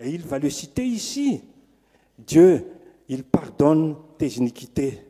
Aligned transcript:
Et 0.00 0.10
il 0.10 0.22
va 0.22 0.38
le 0.38 0.50
citer 0.50 0.84
ici. 0.84 1.42
Dieu, 2.18 2.66
il 3.08 3.24
pardonne 3.24 3.96
tes 4.16 4.28
iniquités. 4.28 5.00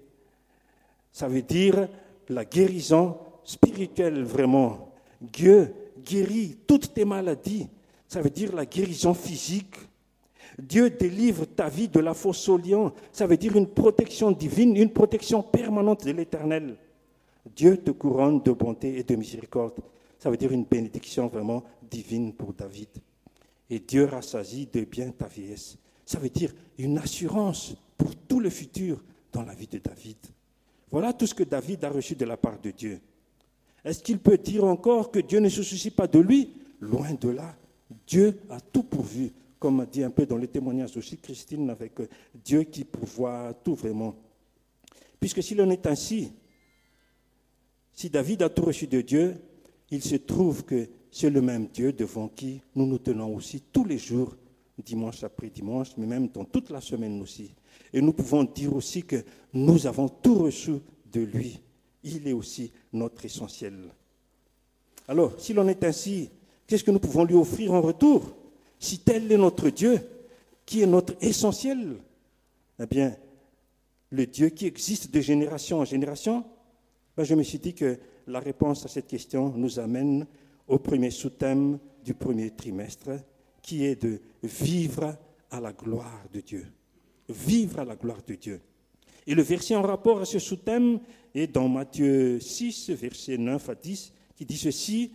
Ça 1.12 1.28
veut 1.28 1.42
dire 1.42 1.88
la 2.28 2.44
guérison 2.44 3.18
spirituelle 3.44 4.22
vraiment. 4.22 4.92
Dieu 5.20 5.74
guérit 6.04 6.56
toutes 6.66 6.94
tes 6.94 7.04
maladies. 7.04 7.68
Ça 8.06 8.22
veut 8.22 8.30
dire 8.30 8.54
la 8.54 8.66
guérison 8.66 9.14
physique. 9.14 9.74
Dieu 10.58 10.90
délivre 10.90 11.44
ta 11.44 11.68
vie 11.68 11.88
de 11.88 12.00
la 12.00 12.14
fosse 12.14 12.48
au 12.48 12.56
lion. 12.56 12.92
Ça 13.12 13.26
veut 13.26 13.36
dire 13.36 13.56
une 13.56 13.68
protection 13.68 14.30
divine, 14.32 14.76
une 14.76 14.92
protection 14.92 15.42
permanente 15.42 16.04
de 16.04 16.12
l'éternel. 16.12 16.76
Dieu 17.54 17.76
te 17.78 17.90
couronne 17.90 18.42
de 18.42 18.52
bonté 18.52 18.98
et 18.98 19.02
de 19.02 19.14
miséricorde. 19.14 19.80
Ça 20.18 20.30
veut 20.30 20.36
dire 20.36 20.52
une 20.52 20.64
bénédiction 20.64 21.28
vraiment 21.28 21.62
divine 21.88 22.32
pour 22.32 22.52
David. 22.52 22.88
Et 23.70 23.80
Dieu 23.80 24.04
rassasie 24.04 24.68
de 24.72 24.82
bien 24.84 25.10
ta 25.10 25.26
vieillesse. 25.26 25.76
Ça 26.04 26.18
veut 26.18 26.30
dire 26.30 26.54
une 26.78 26.98
assurance 26.98 27.74
pour 27.96 28.14
tout 28.16 28.40
le 28.40 28.50
futur 28.50 29.02
dans 29.32 29.42
la 29.42 29.54
vie 29.54 29.66
de 29.66 29.78
David. 29.78 30.16
Voilà 30.90 31.12
tout 31.12 31.26
ce 31.26 31.34
que 31.34 31.44
David 31.44 31.84
a 31.84 31.90
reçu 31.90 32.14
de 32.14 32.24
la 32.24 32.36
part 32.36 32.58
de 32.60 32.70
Dieu. 32.70 33.00
Est-ce 33.84 34.02
qu'il 34.02 34.18
peut 34.18 34.38
dire 34.38 34.64
encore 34.64 35.10
que 35.10 35.18
Dieu 35.18 35.40
ne 35.40 35.48
se 35.48 35.62
soucie 35.62 35.90
pas 35.90 36.06
de 36.06 36.18
lui? 36.18 36.54
Loin 36.80 37.12
de 37.14 37.28
là. 37.28 37.56
Dieu 38.06 38.40
a 38.50 38.60
tout 38.60 38.82
pourvu, 38.82 39.32
comme 39.58 39.80
a 39.80 39.86
dit 39.86 40.02
un 40.02 40.10
peu 40.10 40.26
dans 40.26 40.36
les 40.36 40.48
témoignages 40.48 40.96
aussi 40.96 41.16
Christine, 41.18 41.70
avec 41.70 42.00
euh, 42.00 42.08
Dieu 42.34 42.62
qui 42.64 42.84
pourvoit 42.84 43.54
tout 43.64 43.74
vraiment. 43.74 44.14
Puisque 45.18 45.42
s'il 45.42 45.60
en 45.60 45.70
est 45.70 45.86
ainsi, 45.86 46.32
si 47.92 48.08
David 48.08 48.42
a 48.42 48.48
tout 48.48 48.62
reçu 48.62 48.86
de 48.86 49.00
Dieu, 49.00 49.36
il 49.90 50.02
se 50.02 50.16
trouve 50.16 50.64
que 50.64 50.88
c'est 51.18 51.30
le 51.30 51.40
même 51.40 51.66
Dieu 51.66 51.92
devant 51.92 52.28
qui 52.28 52.60
nous 52.76 52.86
nous 52.86 52.98
tenons 52.98 53.34
aussi 53.34 53.60
tous 53.72 53.84
les 53.84 53.98
jours, 53.98 54.36
dimanche 54.78 55.24
après 55.24 55.50
dimanche, 55.50 55.88
mais 55.96 56.06
même 56.06 56.28
dans 56.28 56.44
toute 56.44 56.70
la 56.70 56.80
semaine 56.80 57.20
aussi. 57.20 57.50
Et 57.92 58.00
nous 58.00 58.12
pouvons 58.12 58.44
dire 58.44 58.72
aussi 58.72 59.02
que 59.02 59.24
nous 59.52 59.84
avons 59.88 60.08
tout 60.08 60.36
reçu 60.36 60.74
de 61.10 61.22
lui. 61.22 61.60
Il 62.04 62.28
est 62.28 62.32
aussi 62.32 62.70
notre 62.92 63.24
essentiel. 63.24 63.74
Alors, 65.08 65.32
s'il 65.40 65.58
en 65.58 65.66
est 65.66 65.82
ainsi, 65.82 66.30
qu'est-ce 66.68 66.84
que 66.84 66.92
nous 66.92 67.00
pouvons 67.00 67.24
lui 67.24 67.34
offrir 67.34 67.72
en 67.72 67.80
retour? 67.80 68.22
Si 68.78 69.00
tel 69.00 69.32
est 69.32 69.36
notre 69.36 69.70
Dieu, 69.70 69.98
qui 70.64 70.82
est 70.82 70.86
notre 70.86 71.16
essentiel, 71.20 71.96
eh 72.78 72.86
bien, 72.86 73.16
le 74.10 74.24
Dieu 74.24 74.50
qui 74.50 74.66
existe 74.66 75.12
de 75.12 75.20
génération 75.20 75.80
en 75.80 75.84
génération, 75.84 76.44
ben, 77.16 77.24
je 77.24 77.34
me 77.34 77.42
suis 77.42 77.58
dit 77.58 77.74
que 77.74 77.98
la 78.28 78.38
réponse 78.38 78.84
à 78.84 78.88
cette 78.88 79.08
question 79.08 79.52
nous 79.56 79.80
amène 79.80 80.24
au 80.68 80.78
premier 80.78 81.10
sous-thème 81.10 81.78
du 82.04 82.14
premier 82.14 82.50
trimestre, 82.50 83.10
qui 83.62 83.84
est 83.84 84.00
de 84.02 84.20
vivre 84.42 85.16
à 85.50 85.60
la 85.60 85.72
gloire 85.72 86.24
de 86.32 86.40
Dieu. 86.40 86.66
Vivre 87.28 87.80
à 87.80 87.84
la 87.84 87.96
gloire 87.96 88.22
de 88.26 88.34
Dieu. 88.34 88.60
Et 89.26 89.34
le 89.34 89.42
verset 89.42 89.76
en 89.76 89.82
rapport 89.82 90.20
à 90.20 90.24
ce 90.24 90.38
sous-thème 90.38 91.00
est 91.34 91.48
dans 91.48 91.68
Matthieu 91.68 92.40
6, 92.40 92.90
verset 92.90 93.36
9 93.36 93.68
à 93.68 93.74
10, 93.74 94.12
qui 94.36 94.44
dit 94.44 94.56
ceci, 94.56 95.12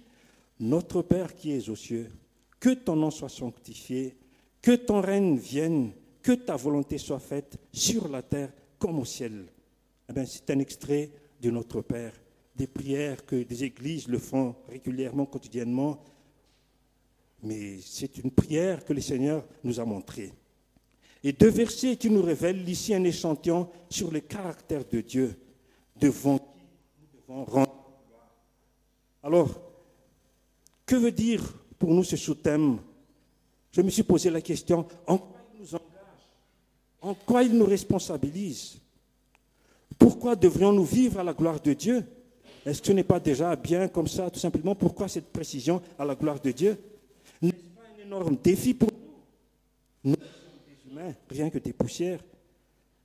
Notre 0.60 1.02
Père 1.02 1.34
qui 1.36 1.52
es 1.52 1.70
aux 1.70 1.76
cieux, 1.76 2.12
que 2.60 2.70
ton 2.73 2.95
nom 2.95 3.10
soit 3.10 3.30
sanctifié, 3.30 4.16
que 4.62 4.76
ton 4.76 5.02
règne 5.02 5.38
vienne, 5.38 5.92
que 6.22 6.34
ta 6.34 6.56
volonté 6.56 6.98
soit 6.98 7.20
faite 7.20 7.58
sur 7.72 8.08
la 8.08 8.22
terre 8.22 8.54
comme 8.78 9.00
au 9.00 9.06
ciel. 9.06 9.45
Eh 10.10 10.26
c'est 10.26 10.50
un 10.52 10.60
extrait 10.60 11.10
de 11.42 11.50
Notre 11.50 11.82
Père, 11.82 12.14
des 12.56 12.68
prières 12.68 13.26
que 13.26 13.44
des 13.44 13.64
églises 13.64 14.08
le 14.08 14.20
font 14.20 14.56
régulièrement, 14.70 15.26
quotidiennement, 15.26 16.04
mais 17.42 17.80
c'est 17.82 18.18
une 18.18 18.32
prière 18.32 18.86
que 18.86 18.94
le 18.94 19.02
Seigneur 19.02 19.44
nous 19.64 19.80
a 19.80 19.86
montrée. 19.86 20.32
Et 21.23 21.34
deux 21.34 21.50
versets 21.50 21.95
qui 21.95 22.10
nous 22.10 22.22
révèlent 22.22 22.68
ici 22.68 22.94
un 22.94 23.04
échantillon 23.04 23.70
sur 23.90 24.12
le 24.12 24.20
caractère 24.20 24.86
de 24.86 25.02
Dieu, 25.02 25.36
devant 26.00 26.38
qui 26.38 26.44
nous 27.02 27.22
devons 27.22 27.45
rendre. 27.45 27.92
Alors, 29.23 29.61
que 30.86 30.95
veut 30.95 31.11
dire 31.11 31.42
pour 31.80 31.94
nous 31.94 32.04
ce 32.04 32.17
sous-thème? 32.17 32.80
Je 33.72 33.82
me 33.82 33.89
suis 33.89 34.04
posé 34.04 34.30
la 34.30 34.42
question, 34.42 34.88
en 35.08 35.17
quoi 35.17 35.42
il 35.54 35.61
nous 35.61 35.76
engage? 35.76 35.83
En 37.02 37.14
quoi 37.14 37.44
il 37.44 37.58
nous 37.58 37.66
responsabilise? 37.66 38.77
Pourquoi 39.98 40.36
devrions-nous 40.36 40.83
vivre 40.83 41.20
à 41.20 41.23
la 41.23 41.33
gloire 41.33 41.60
de 41.60 41.73
Dieu? 41.73 42.06
Est-ce 42.66 42.82
que 42.82 42.88
ce 42.88 42.94
n'est 42.94 43.04
pas 43.04 43.20
déjà 43.20 43.56
bien 43.56 43.88
comme 43.88 44.08
ça, 44.08 44.30
tout 44.30 44.40
simplement? 44.40 44.74
Pourquoi 44.76 45.08
cette 45.08 45.32
précision 45.32 45.82
à 46.00 46.06
la 46.06 46.16
gloire 46.16 46.40
de 46.40 46.52
Dieu? 46.52 46.78
N'est-ce 47.42 47.54
pas 47.76 47.82
un 47.98 48.06
énorme 48.06 48.38
défi 48.42 48.74
pour 48.74 48.90
nous? 50.04 50.12
Nous 50.12 50.16
sommes 50.16 50.24
des 50.66 50.92
humains, 50.92 51.14
rien 51.30 51.50
que 51.50 51.60
des 51.60 51.74
poussières. 51.74 52.24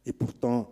Et 0.07 0.13
pourtant, 0.13 0.71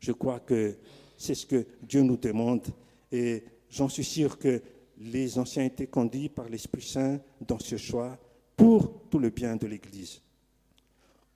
je 0.00 0.12
crois 0.12 0.40
que 0.40 0.76
c'est 1.16 1.34
ce 1.34 1.46
que 1.46 1.66
Dieu 1.82 2.02
nous 2.02 2.16
demande. 2.16 2.66
Et 3.12 3.44
j'en 3.70 3.88
suis 3.88 4.04
sûr 4.04 4.38
que 4.38 4.60
les 4.98 5.38
anciens 5.38 5.64
étaient 5.64 5.86
conduits 5.86 6.28
par 6.28 6.48
l'Esprit 6.48 6.82
Saint 6.82 7.20
dans 7.46 7.58
ce 7.58 7.76
choix 7.76 8.18
pour 8.56 9.02
tout 9.08 9.18
le 9.18 9.30
bien 9.30 9.54
de 9.56 9.66
l'Église. 9.66 10.20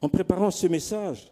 En 0.01 0.09
préparant 0.09 0.51
ce 0.51 0.67
message, 0.67 1.31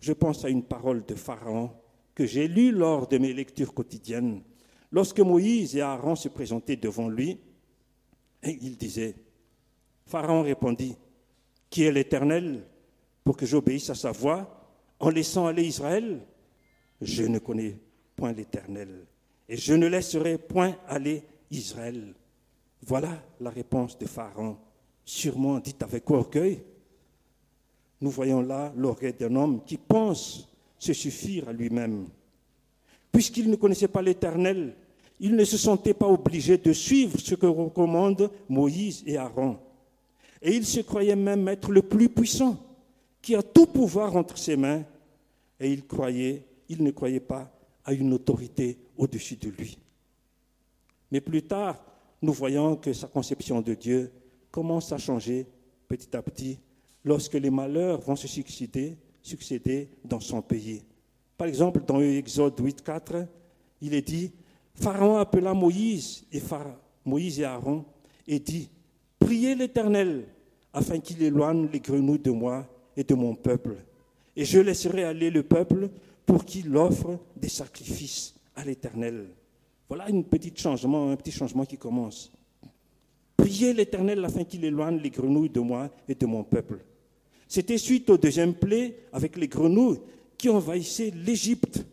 je 0.00 0.12
pense 0.12 0.44
à 0.44 0.48
une 0.48 0.64
parole 0.64 1.04
de 1.06 1.14
Pharaon 1.14 1.70
que 2.14 2.26
j'ai 2.26 2.48
lu 2.48 2.72
lors 2.72 3.06
de 3.06 3.16
mes 3.16 3.32
lectures 3.32 3.72
quotidiennes, 3.72 4.42
lorsque 4.90 5.20
Moïse 5.20 5.76
et 5.76 5.80
Aaron 5.80 6.16
se 6.16 6.28
présentaient 6.28 6.76
devant 6.76 7.08
lui, 7.08 7.38
et 8.42 8.58
il 8.60 8.76
disait, 8.76 9.14
Pharaon 10.06 10.42
répondit, 10.42 10.96
Qui 11.70 11.84
est 11.84 11.92
l'Éternel 11.92 12.64
pour 13.24 13.36
que 13.36 13.46
j'obéisse 13.46 13.90
à 13.90 13.94
sa 13.94 14.12
voix 14.12 14.64
en 15.00 15.10
laissant 15.10 15.46
aller 15.46 15.64
Israël? 15.64 16.20
Je 17.00 17.24
ne 17.24 17.38
connais 17.38 17.76
point 18.16 18.32
l'Éternel, 18.32 19.06
et 19.48 19.56
je 19.56 19.74
ne 19.74 19.86
laisserai 19.86 20.38
point 20.38 20.76
aller 20.88 21.22
Israël. 21.50 22.14
Voilà 22.82 23.22
la 23.40 23.50
réponse 23.50 23.98
de 23.98 24.06
Pharaon, 24.06 24.56
sûrement 25.04 25.58
dite 25.58 25.82
avec 25.82 26.10
orgueil. 26.10 26.62
Nous 28.00 28.10
voyons 28.10 28.40
là 28.40 28.72
l'orgueil 28.76 29.14
d'un 29.14 29.34
homme 29.34 29.64
qui 29.64 29.76
pense 29.76 30.48
se 30.78 30.92
suffire 30.92 31.48
à 31.48 31.52
lui-même. 31.52 32.06
Puisqu'il 33.18 33.50
ne 33.50 33.56
connaissait 33.56 33.88
pas 33.88 34.00
l'Éternel, 34.00 34.76
il 35.18 35.34
ne 35.34 35.44
se 35.44 35.58
sentait 35.58 35.92
pas 35.92 36.06
obligé 36.06 36.56
de 36.56 36.72
suivre 36.72 37.18
ce 37.18 37.34
que 37.34 37.46
recommandent 37.46 38.30
Moïse 38.48 39.02
et 39.06 39.16
Aaron. 39.16 39.58
Et 40.40 40.54
il 40.54 40.64
se 40.64 40.82
croyait 40.82 41.16
même 41.16 41.48
être 41.48 41.72
le 41.72 41.82
plus 41.82 42.08
puissant, 42.08 42.56
qui 43.20 43.34
a 43.34 43.42
tout 43.42 43.66
pouvoir 43.66 44.14
entre 44.14 44.38
ses 44.38 44.56
mains. 44.56 44.84
Et 45.58 45.72
il 45.72 45.84
croyait, 45.84 46.44
il 46.68 46.84
ne 46.84 46.92
croyait 46.92 47.18
pas 47.18 47.50
à 47.84 47.92
une 47.92 48.12
autorité 48.12 48.78
au-dessus 48.96 49.34
de 49.34 49.48
lui. 49.48 49.76
Mais 51.10 51.20
plus 51.20 51.42
tard, 51.42 51.84
nous 52.22 52.32
voyons 52.32 52.76
que 52.76 52.92
sa 52.92 53.08
conception 53.08 53.60
de 53.60 53.74
Dieu 53.74 54.12
commence 54.52 54.92
à 54.92 54.98
changer 54.98 55.44
petit 55.88 56.16
à 56.16 56.22
petit 56.22 56.60
lorsque 57.02 57.34
les 57.34 57.50
malheurs 57.50 58.00
vont 58.00 58.14
se 58.14 58.28
succéder 58.28 59.88
dans 60.04 60.20
son 60.20 60.40
pays. 60.40 60.84
Par 61.38 61.46
exemple, 61.46 61.80
dans 61.86 62.00
Exode 62.00 62.58
8, 62.58 62.82
4, 62.82 63.26
il 63.80 63.94
est 63.94 64.02
dit 64.02 64.32
Pharaon 64.74 65.16
appela 65.18 65.54
Moïse 65.54 66.24
et, 66.32 66.42
Moïse 67.04 67.38
et 67.38 67.44
Aaron 67.44 67.84
et 68.26 68.40
dit 68.40 68.68
Priez 69.20 69.54
l'Éternel 69.54 70.26
afin 70.72 70.98
qu'il 70.98 71.22
éloigne 71.22 71.68
les 71.72 71.78
grenouilles 71.78 72.18
de 72.18 72.32
moi 72.32 72.66
et 72.96 73.04
de 73.04 73.14
mon 73.14 73.36
peuple. 73.36 73.76
Et 74.34 74.44
je 74.44 74.58
laisserai 74.58 75.04
aller 75.04 75.30
le 75.30 75.44
peuple 75.44 75.90
pour 76.26 76.44
qu'il 76.44 76.76
offre 76.76 77.20
des 77.36 77.48
sacrifices 77.48 78.34
à 78.56 78.64
l'Éternel. 78.64 79.28
Voilà 79.88 80.06
un 80.06 80.22
petit 80.22 80.52
changement, 80.56 81.12
un 81.12 81.16
petit 81.16 81.32
changement 81.32 81.64
qui 81.64 81.78
commence. 81.78 82.32
Priez 83.36 83.72
l'Éternel 83.72 84.24
afin 84.24 84.42
qu'il 84.42 84.64
éloigne 84.64 84.98
les 84.98 85.10
grenouilles 85.10 85.50
de 85.50 85.60
moi 85.60 85.88
et 86.08 86.16
de 86.16 86.26
mon 86.26 86.42
peuple. 86.42 86.80
C'était 87.46 87.78
suite 87.78 88.10
au 88.10 88.18
deuxième 88.18 88.54
plaie 88.54 88.96
avec 89.12 89.36
les 89.36 89.48
grenouilles 89.48 90.00
qui 90.38 90.48
envahissaient 90.48 91.10
l'Égypte. 91.10 91.84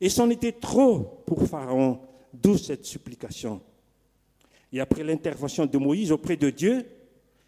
Et 0.00 0.10
c'en 0.10 0.28
était 0.30 0.52
trop 0.52 1.22
pour 1.26 1.42
Pharaon, 1.46 1.98
d'où 2.32 2.58
cette 2.58 2.84
supplication. 2.84 3.60
Et 4.70 4.80
après 4.80 5.02
l'intervention 5.02 5.66
de 5.66 5.78
Moïse 5.78 6.12
auprès 6.12 6.36
de 6.36 6.50
Dieu, 6.50 6.84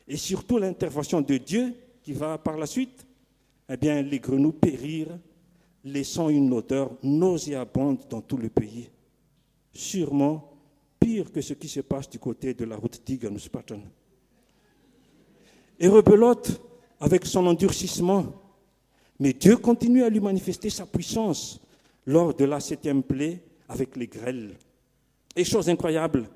et 0.08 0.17
surtout 0.17 0.58
l'intervention 0.58 1.20
de 1.20 1.37
Dieu 1.37 1.75
qui 2.03 2.12
va 2.12 2.38
par 2.38 2.56
la 2.56 2.67
suite, 2.67 3.06
eh 3.69 3.76
bien, 3.76 4.00
les 4.00 4.20
grenouilles 4.20 4.53
périrent, 4.53 5.19
laissant 5.85 6.29
une 6.29 6.53
odeur 6.53 6.93
nauséabonde 7.03 8.06
dans 8.08 8.20
tout 8.20 8.37
le 8.37 8.49
pays. 8.49 8.88
Sûrement 9.73 10.53
pire 10.99 11.31
que 11.31 11.41
ce 11.41 11.53
qui 11.53 11.69
se 11.69 11.81
passe 11.81 12.08
du 12.08 12.19
côté 12.19 12.55
de 12.55 12.64
la 12.64 12.76
route 12.76 13.03
d'Iganuspaton. 13.05 13.82
Et 15.79 15.88
rebelote, 15.88 16.61
avec 17.00 17.26
son 17.26 17.47
endurcissement. 17.47 18.45
Mais 19.18 19.32
Dieu 19.32 19.56
continue 19.56 20.02
à 20.02 20.08
lui 20.08 20.20
manifester 20.20 20.70
sa 20.70 20.86
puissance 20.86 21.60
lors 22.06 22.34
de 22.34 22.44
la 22.44 22.60
septième 22.60 23.02
plaie 23.02 23.42
avec 23.68 23.96
les 23.96 24.06
grêles. 24.06 24.54
Et 25.34 25.44
chose 25.44 25.68
incroyable, 25.68 26.28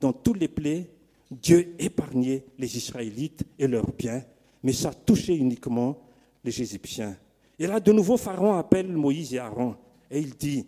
dans 0.00 0.12
tous 0.12 0.34
les 0.34 0.48
plaies, 0.48 0.90
Dieu 1.30 1.74
épargnait 1.78 2.44
les 2.58 2.76
Israélites 2.76 3.44
et 3.58 3.66
leurs 3.66 3.90
biens 3.92 4.22
mais 4.62 4.72
ça 4.72 4.92
touchait 4.92 5.36
uniquement 5.36 5.98
les 6.44 6.60
Égyptiens. 6.60 7.16
Et 7.58 7.66
là, 7.66 7.80
de 7.80 7.92
nouveau, 7.92 8.16
Pharaon 8.16 8.54
appelle 8.54 8.88
Moïse 8.88 9.34
et 9.34 9.38
Aaron, 9.38 9.76
et 10.10 10.20
il 10.20 10.34
dit, 10.34 10.66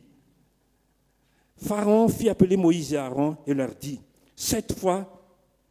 Pharaon 1.56 2.08
fit 2.08 2.28
appeler 2.28 2.56
Moïse 2.56 2.92
et 2.92 2.96
Aaron 2.96 3.36
et 3.46 3.54
leur 3.54 3.74
dit, 3.74 4.00
cette 4.34 4.78
fois, 4.78 5.22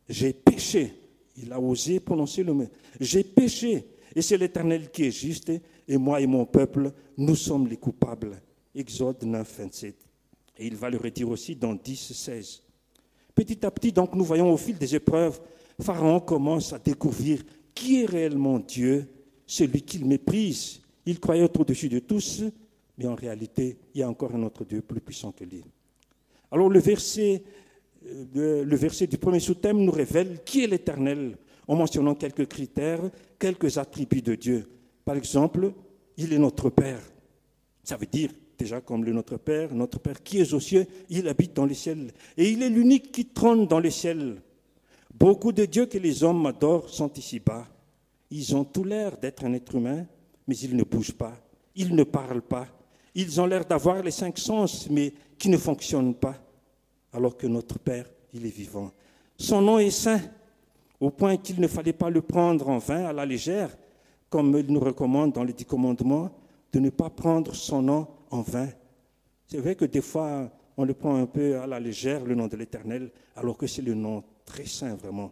j'ai 0.08 0.34
péché. 0.34 0.94
Il 1.38 1.52
a 1.54 1.60
osé 1.60 2.00
prononcer 2.00 2.44
le 2.44 2.54
mot. 2.54 2.68
J'ai 3.00 3.24
péché, 3.24 3.86
et 4.16 4.22
c'est 4.22 4.38
l'Éternel 4.38 4.90
qui 4.92 5.06
est 5.06 5.12
juste, 5.12 5.52
et 5.88 5.98
moi 5.98 6.22
et 6.22 6.28
mon 6.28 6.46
peuple, 6.46 6.92
nous 7.18 7.36
sommes 7.36 7.68
les 7.68 7.78
coupables. 7.78 8.42
Exode 8.74 9.24
9, 9.24 9.56
27. 9.60 9.96
Et 10.58 10.68
il 10.68 10.76
va 10.76 10.90
le 10.90 10.98
redire 10.98 11.30
aussi 11.30 11.56
dans 11.56 11.74
10, 11.74 12.14
16. 12.14 12.64
Petit 13.34 13.66
à 13.66 13.72
petit, 13.72 13.92
donc, 13.92 14.14
nous 14.16 14.26
voyons 14.26 14.52
au 14.52 14.58
fil 14.58 14.78
des 14.78 14.96
épreuves, 14.96 15.40
Pharaon 15.82 16.20
commence 16.20 16.74
à 16.74 16.80
découvrir 16.80 17.42
qui 17.74 18.02
est 18.02 18.06
réellement 18.06 18.60
Dieu, 18.60 19.08
celui 19.46 19.82
qu'il 19.82 20.06
méprise. 20.06 20.82
Il 21.06 21.20
croyait 21.20 21.46
être 21.46 21.60
au-dessus 21.60 21.90
de 21.90 22.00
tous, 22.00 22.44
mais 22.98 23.08
en 23.08 23.16
réalité, 23.16 23.78
il 23.96 24.02
y 24.02 24.04
a 24.04 24.10
encore 24.10 24.36
un 24.36 24.44
autre 24.44 24.66
Dieu 24.66 24.82
plus 24.82 25.00
puissant 25.00 25.32
que 25.32 25.46
lui. 25.46 25.64
Alors 26.52 26.70
le 26.70 26.80
verset, 26.80 27.44
euh, 28.36 28.66
le 28.66 28.76
verset 28.76 29.08
du 29.08 29.18
premier 29.18 29.40
sous-thème 29.40 29.78
nous 29.78 29.92
révèle 29.92 30.44
qui 30.44 30.64
est 30.64 30.68
l'Éternel, 30.68 31.38
en 31.68 31.76
mentionnant 31.76 32.16
quelques 32.16 32.48
critères, 32.48 33.10
quelques 33.40 33.78
attributs 33.78 34.22
de 34.22 34.36
Dieu. 34.36 34.70
Par 35.06 35.16
exemple, 35.16 35.74
il 36.18 36.34
est 36.34 36.38
notre 36.38 36.70
Père. 36.70 37.02
Ça 37.84 37.98
veut 37.98 38.06
dire 38.06 38.32
déjà 38.60 38.82
comme 38.82 39.06
le 39.06 39.14
Notre 39.14 39.38
Père, 39.38 39.74
notre 39.74 40.00
Père 40.00 40.22
qui 40.22 40.40
est 40.40 40.54
aux 40.54 40.60
cieux, 40.60 40.86
il 41.10 41.28
habite 41.28 41.56
dans 41.56 41.66
les 41.66 41.74
ciels. 41.74 42.12
Et 42.38 42.50
il 42.52 42.62
est 42.62 42.70
l'unique 42.70 43.12
qui 43.12 43.26
trône 43.26 43.66
dans 43.66 43.80
les 43.80 43.90
ciels. 43.90 44.42
Beaucoup 45.18 45.54
de 45.54 45.66
dieux 45.66 45.86
que 45.86 45.98
les 45.98 46.24
hommes 46.24 46.46
adorent 46.46 46.90
sont 46.90 47.12
ici-bas. 47.14 47.66
Ils 48.30 48.56
ont 48.56 48.66
tout 48.66 48.84
l'air 48.84 49.18
d'être 49.18 49.46
un 49.46 49.54
être 49.54 49.76
humain, 49.76 50.06
mais 50.46 50.58
ils 50.58 50.76
ne 50.76 50.84
bougent 50.84 51.14
pas, 51.14 51.36
ils 51.76 51.96
ne 51.96 52.04
parlent 52.04 52.42
pas. 52.42 52.68
Ils 53.16 53.42
ont 53.42 53.46
l'air 53.46 53.66
d'avoir 53.66 54.04
les 54.04 54.12
cinq 54.12 54.38
sens, 54.38 54.88
mais 54.90 55.14
qui 55.38 55.50
ne 55.50 55.58
fonctionnent 55.58 56.14
pas, 56.14 56.36
alors 57.12 57.36
que 57.38 57.48
notre 57.48 57.80
Père, 57.80 58.06
il 58.34 58.46
est 58.46 58.56
vivant. 58.56 58.92
Son 59.38 59.62
nom 59.62 59.80
est 59.80 59.90
saint, 59.90 60.22
au 61.00 61.10
point 61.10 61.38
qu'il 61.38 61.60
ne 61.60 61.68
fallait 61.68 61.94
pas 61.94 62.10
le 62.10 62.22
prendre 62.22 62.68
en 62.68 62.78
vain, 62.78 63.06
à 63.06 63.14
la 63.14 63.26
légère, 63.26 63.76
comme 64.30 64.56
il 64.58 64.72
nous 64.72 64.80
recommande 64.80 65.34
dans 65.34 65.44
les 65.44 65.54
dix 65.54 65.66
commandements, 65.66 66.32
de 66.72 66.80
ne 66.80 66.90
pas 66.90 67.10
prendre 67.10 67.54
son 67.56 67.82
nom 67.82 68.08
en 68.30 68.42
vain. 68.42 68.70
C'est 69.48 69.58
vrai 69.58 69.76
que 69.76 69.86
des 69.86 70.02
fois, 70.02 70.52
on 70.78 70.84
le 70.84 70.94
prend 70.94 71.16
un 71.16 71.26
peu 71.26 71.60
à 71.60 71.68
la 71.68 71.80
légère, 71.80 72.24
le 72.24 72.36
nom 72.36 72.48
de 72.48 72.56
l'Éternel, 72.56 73.12
alors 73.36 73.58
que 73.58 73.68
c'est 73.68 73.82
le 73.82 73.94
nom 73.94 74.24
très 74.46 74.66
saint, 74.66 74.96
vraiment. 74.96 75.32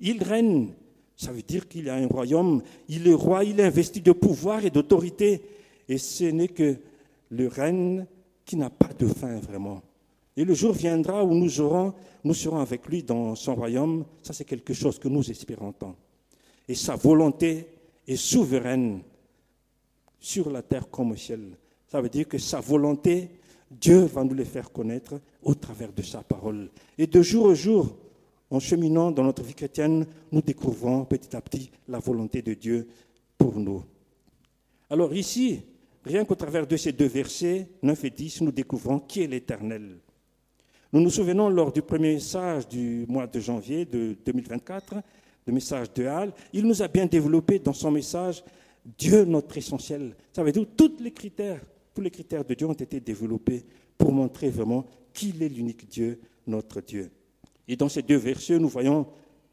Il 0.00 0.22
règne, 0.22 0.72
ça 1.16 1.32
veut 1.32 1.42
dire 1.42 1.68
qu'il 1.68 1.88
a 1.88 1.94
un 1.94 2.08
royaume, 2.08 2.62
il 2.88 3.06
est 3.06 3.14
roi, 3.14 3.44
il 3.44 3.60
est 3.60 3.64
investi 3.64 4.00
de 4.00 4.12
pouvoir 4.12 4.64
et 4.64 4.70
d'autorité, 4.70 5.42
et 5.88 5.98
ce 5.98 6.24
n'est 6.24 6.48
que 6.48 6.76
le 7.30 7.48
règne 7.48 8.06
qui 8.44 8.56
n'a 8.56 8.70
pas 8.70 8.92
de 8.98 9.06
fin, 9.06 9.36
vraiment. 9.36 9.82
Et 10.36 10.44
le 10.44 10.54
jour 10.54 10.72
viendra 10.72 11.24
où 11.24 11.32
nous, 11.34 11.48
serons 11.48 12.58
avec 12.58 12.86
lui 12.86 13.02
dans 13.02 13.34
son 13.34 13.54
royaume, 13.54 14.04
ça 14.22 14.32
c'est 14.32 14.44
quelque 14.44 14.74
chose 14.74 14.98
que 14.98 15.08
nous 15.08 15.30
espérons 15.30 15.72
tant. 15.72 15.94
Et 16.66 16.74
sa 16.74 16.96
volonté 16.96 17.68
est 18.06 18.16
souveraine 18.16 19.02
sur 20.18 20.50
la 20.50 20.62
terre 20.62 20.90
comme 20.90 21.12
au 21.12 21.16
ciel. 21.16 21.56
Ça 21.86 22.00
veut 22.00 22.08
dire 22.08 22.26
que 22.26 22.38
sa 22.38 22.60
volonté, 22.60 23.30
Dieu 23.70 24.04
va 24.06 24.24
nous 24.24 24.34
le 24.34 24.44
faire 24.44 24.72
connaître 24.72 25.20
au 25.42 25.54
travers 25.54 25.92
de 25.92 26.02
sa 26.02 26.22
parole. 26.22 26.70
Et 26.98 27.06
de 27.06 27.22
jour 27.22 27.46
en 27.46 27.54
jour, 27.54 27.96
en 28.50 28.58
cheminant 28.58 29.12
dans 29.12 29.22
notre 29.22 29.42
vie 29.42 29.54
chrétienne, 29.54 30.06
nous 30.32 30.42
découvrons 30.42 31.04
petit 31.04 31.36
à 31.36 31.40
petit 31.40 31.70
la 31.88 31.98
volonté 31.98 32.42
de 32.42 32.54
Dieu 32.54 32.88
pour 33.38 33.58
nous. 33.58 33.84
Alors 34.90 35.14
ici, 35.14 35.62
rien 36.04 36.24
qu'au 36.24 36.34
travers 36.34 36.66
de 36.66 36.76
ces 36.76 36.92
deux 36.92 37.06
versets, 37.06 37.68
9 37.82 38.04
et 38.04 38.10
10, 38.10 38.40
nous 38.42 38.52
découvrons 38.52 38.98
qui 38.98 39.22
est 39.22 39.26
l'Éternel. 39.26 40.00
Nous 40.94 41.00
nous 41.00 41.10
souvenons 41.10 41.48
lors 41.48 41.72
du 41.72 41.82
premier 41.82 42.14
message 42.14 42.68
du 42.68 43.04
mois 43.08 43.26
de 43.26 43.40
janvier 43.40 43.84
de 43.84 44.16
2024, 44.24 44.94
le 45.44 45.52
message 45.52 45.92
de 45.92 46.06
Hall, 46.06 46.32
il 46.52 46.64
nous 46.64 46.82
a 46.82 46.86
bien 46.86 47.04
développé 47.06 47.58
dans 47.58 47.72
son 47.72 47.90
message 47.90 48.44
Dieu 48.96 49.24
notre 49.24 49.58
essentiel. 49.58 50.14
Ça 50.32 50.44
veut 50.44 50.52
dire 50.52 50.64
tous 50.76 50.92
les 51.00 51.10
critères 51.10 51.60
tous 51.92 52.00
les 52.00 52.12
critères 52.12 52.44
de 52.44 52.54
Dieu 52.54 52.68
ont 52.68 52.74
été 52.74 53.00
développés 53.00 53.64
pour 53.98 54.12
montrer 54.12 54.50
vraiment 54.50 54.86
qu'il 55.12 55.42
est 55.42 55.48
l'unique 55.48 55.88
Dieu, 55.88 56.20
notre 56.46 56.80
Dieu. 56.80 57.10
Et 57.66 57.74
dans 57.74 57.88
ces 57.88 58.02
deux 58.02 58.16
versets, 58.16 58.60
nous 58.60 58.68
voyons 58.68 59.08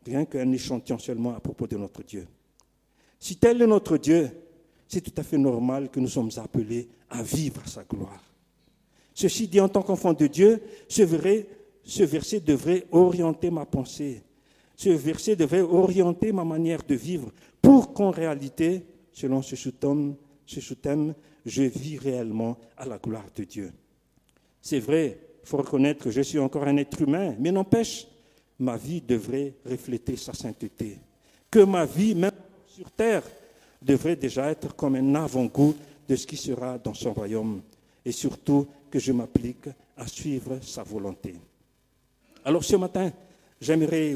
rien 0.06 0.26
qu'un 0.26 0.52
échantillon 0.52 1.00
seulement 1.00 1.36
à 1.36 1.40
propos 1.40 1.66
de 1.66 1.76
notre 1.76 2.04
Dieu. 2.04 2.28
Si 3.20 3.38
tel 3.38 3.64
est 3.64 3.68
notre 3.68 3.98
Dieu, 3.98 4.30
c'est 4.88 5.02
tout 5.02 5.20
à 5.20 5.24
fait 5.24 5.40
normal 5.40 5.90
que 5.90 6.00
nous 6.00 6.08
sommes 6.08 6.30
appelés 6.38 6.88
à 7.10 7.24
vivre 7.24 7.68
sa 7.68 7.84
gloire. 7.84 8.31
Ceci 9.14 9.48
dit, 9.48 9.60
en 9.60 9.70
tant 9.70 9.82
qu'enfant 9.82 10.14
de 10.14 10.28
Dieu, 10.28 10.62
ce, 10.88 11.04
verset 12.04 12.40
devrait 12.40 12.86
orienter 12.92 13.52
ma 13.52 13.66
pensée. 13.66 14.24
Ce 14.76 14.90
verset 14.90 15.36
devrait 15.36 15.62
orienter 15.62 16.32
ma 16.32 16.44
manière 16.44 16.82
de 16.88 16.96
vivre 16.96 17.32
pour 17.62 17.94
qu'en 17.94 18.12
réalité, 18.12 18.84
selon 19.12 19.42
ce 19.42 19.56
sous-thème, 19.56 20.16
je 21.46 21.64
vis 21.64 21.98
réellement 21.98 22.58
à 22.78 22.86
la 22.86 22.98
gloire 22.98 23.28
de 23.36 23.44
Dieu. 23.44 23.72
C'est 24.62 24.80
vrai, 24.80 25.20
il 25.44 25.48
faut 25.48 25.58
reconnaître 25.58 26.04
que 26.04 26.12
je 26.12 26.22
suis 26.22 26.40
encore 26.40 26.64
un 26.64 26.78
être 26.78 27.02
humain, 27.02 27.36
mais 27.40 27.52
n'empêche, 27.52 28.08
ma 28.60 28.78
vie 28.78 29.02
devrait 29.02 29.56
refléter 29.66 30.16
sa 30.16 30.34
sainteté. 30.34 31.00
Que 31.50 31.60
ma 31.60 31.86
vie, 31.86 32.16
même 32.16 32.32
sur 32.68 32.90
terre, 32.92 33.24
devrait 33.82 34.16
déjà 34.16 34.52
être 34.52 34.76
comme 34.76 34.96
un 34.96 35.16
avant-goût 35.16 35.76
de 36.08 36.16
ce 36.16 36.28
qui 36.28 36.38
sera 36.38 36.78
dans 36.78 36.94
son 36.94 37.14
royaume. 37.14 37.62
Et 38.06 38.12
surtout, 38.12 38.68
que 38.92 39.00
je 39.00 39.12
m'applique 39.12 39.70
à 39.98 40.06
suivre 40.06 40.60
sa 40.62 40.84
volonté. 40.84 41.36
Alors 42.46 42.64
ce 42.64 42.76
matin, 42.76 43.12
j'aimerais 43.60 44.16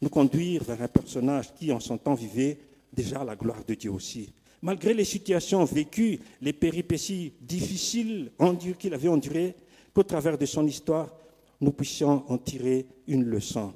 nous 0.00 0.08
conduire 0.08 0.62
vers 0.64 0.82
un 0.82 0.88
personnage 0.88 1.54
qui, 1.54 1.72
en 1.72 1.80
son 1.80 1.98
temps, 1.98 2.14
vivait 2.14 2.58
déjà 2.92 3.24
la 3.24 3.34
gloire 3.34 3.64
de 3.66 3.74
Dieu 3.74 3.90
aussi 3.90 4.32
malgré 4.62 4.94
les 4.94 5.04
situations 5.04 5.64
vécues, 5.64 6.20
les 6.40 6.52
péripéties 6.52 7.34
difficiles 7.40 8.30
qu'il 8.78 8.94
avait 8.94 9.08
endurées, 9.08 9.54
qu'au 9.92 10.04
travers 10.04 10.38
de 10.38 10.46
son 10.46 10.66
histoire, 10.66 11.10
nous 11.60 11.72
puissions 11.72 12.24
en 12.28 12.38
tirer 12.38 12.86
une 13.08 13.24
leçon. 13.24 13.72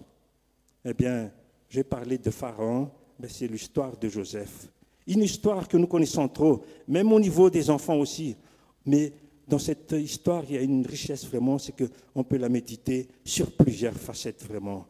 Eh 0.84 0.94
bien, 0.94 1.30
j'ai 1.68 1.84
parlé 1.84 2.18
de 2.18 2.30
Pharaon, 2.30 2.90
mais 3.18 3.28
c'est 3.28 3.48
l'histoire 3.48 3.96
de 3.96 4.08
Joseph. 4.08 4.68
Une 5.06 5.22
histoire 5.22 5.68
que 5.68 5.76
nous 5.76 5.86
connaissons 5.86 6.28
trop, 6.28 6.64
même 6.88 7.12
au 7.12 7.20
niveau 7.20 7.50
des 7.50 7.69
enfants 7.69 7.96
aussi. 7.96 8.36
Mais 8.84 9.12
dans 9.46 9.58
cette 9.58 9.93
histoire, 9.93 10.44
il 10.48 10.55
y 10.55 10.58
a 10.58 10.62
une 10.62 10.84
richesse 10.84 11.26
vraiment, 11.26 11.58
c'est 11.58 11.74
qu'on 11.76 12.24
peut 12.24 12.36
la 12.36 12.48
méditer 12.48 13.08
sur 13.24 13.53
plusieurs 13.53 13.94
facettes 13.94 14.44
vraiment. 14.44 14.86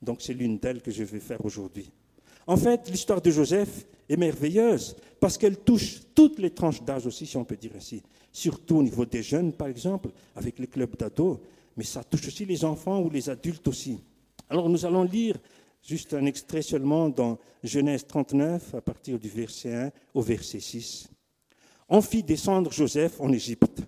Donc 0.00 0.20
c'est 0.20 0.34
l'une 0.34 0.58
d'elles 0.58 0.82
que 0.82 0.90
je 0.90 1.04
vais 1.04 1.20
faire 1.20 1.44
aujourd'hui. 1.44 1.90
En 2.46 2.56
fait, 2.56 2.90
l'histoire 2.90 3.22
de 3.22 3.30
Joseph 3.30 3.86
est 4.08 4.16
merveilleuse 4.16 4.96
parce 5.20 5.38
qu'elle 5.38 5.58
touche 5.58 6.00
toutes 6.14 6.40
les 6.40 6.50
tranches 6.50 6.82
d'âge 6.82 7.06
aussi, 7.06 7.26
si 7.26 7.36
on 7.36 7.44
peut 7.44 7.56
dire 7.56 7.70
ainsi. 7.76 8.02
Surtout 8.32 8.78
au 8.78 8.82
niveau 8.82 9.06
des 9.06 9.22
jeunes, 9.22 9.52
par 9.52 9.68
exemple, 9.68 10.10
avec 10.34 10.58
les 10.58 10.66
clubs 10.66 10.96
d'ados, 10.96 11.38
mais 11.76 11.84
ça 11.84 12.02
touche 12.02 12.26
aussi 12.26 12.44
les 12.44 12.64
enfants 12.64 13.00
ou 13.00 13.10
les 13.10 13.30
adultes 13.30 13.68
aussi. 13.68 14.00
Alors 14.48 14.68
nous 14.68 14.84
allons 14.84 15.04
lire 15.04 15.38
juste 15.82 16.14
un 16.14 16.26
extrait 16.26 16.62
seulement 16.62 17.08
dans 17.08 17.38
Genèse 17.62 18.06
39, 18.06 18.74
à 18.74 18.80
partir 18.80 19.18
du 19.18 19.28
verset 19.28 19.74
1 19.74 19.90
au 20.14 20.22
verset 20.22 20.60
6. 20.60 21.08
On 21.88 22.00
fit 22.00 22.22
descendre 22.22 22.72
Joseph 22.72 23.20
en 23.20 23.32
Égypte. 23.32 23.82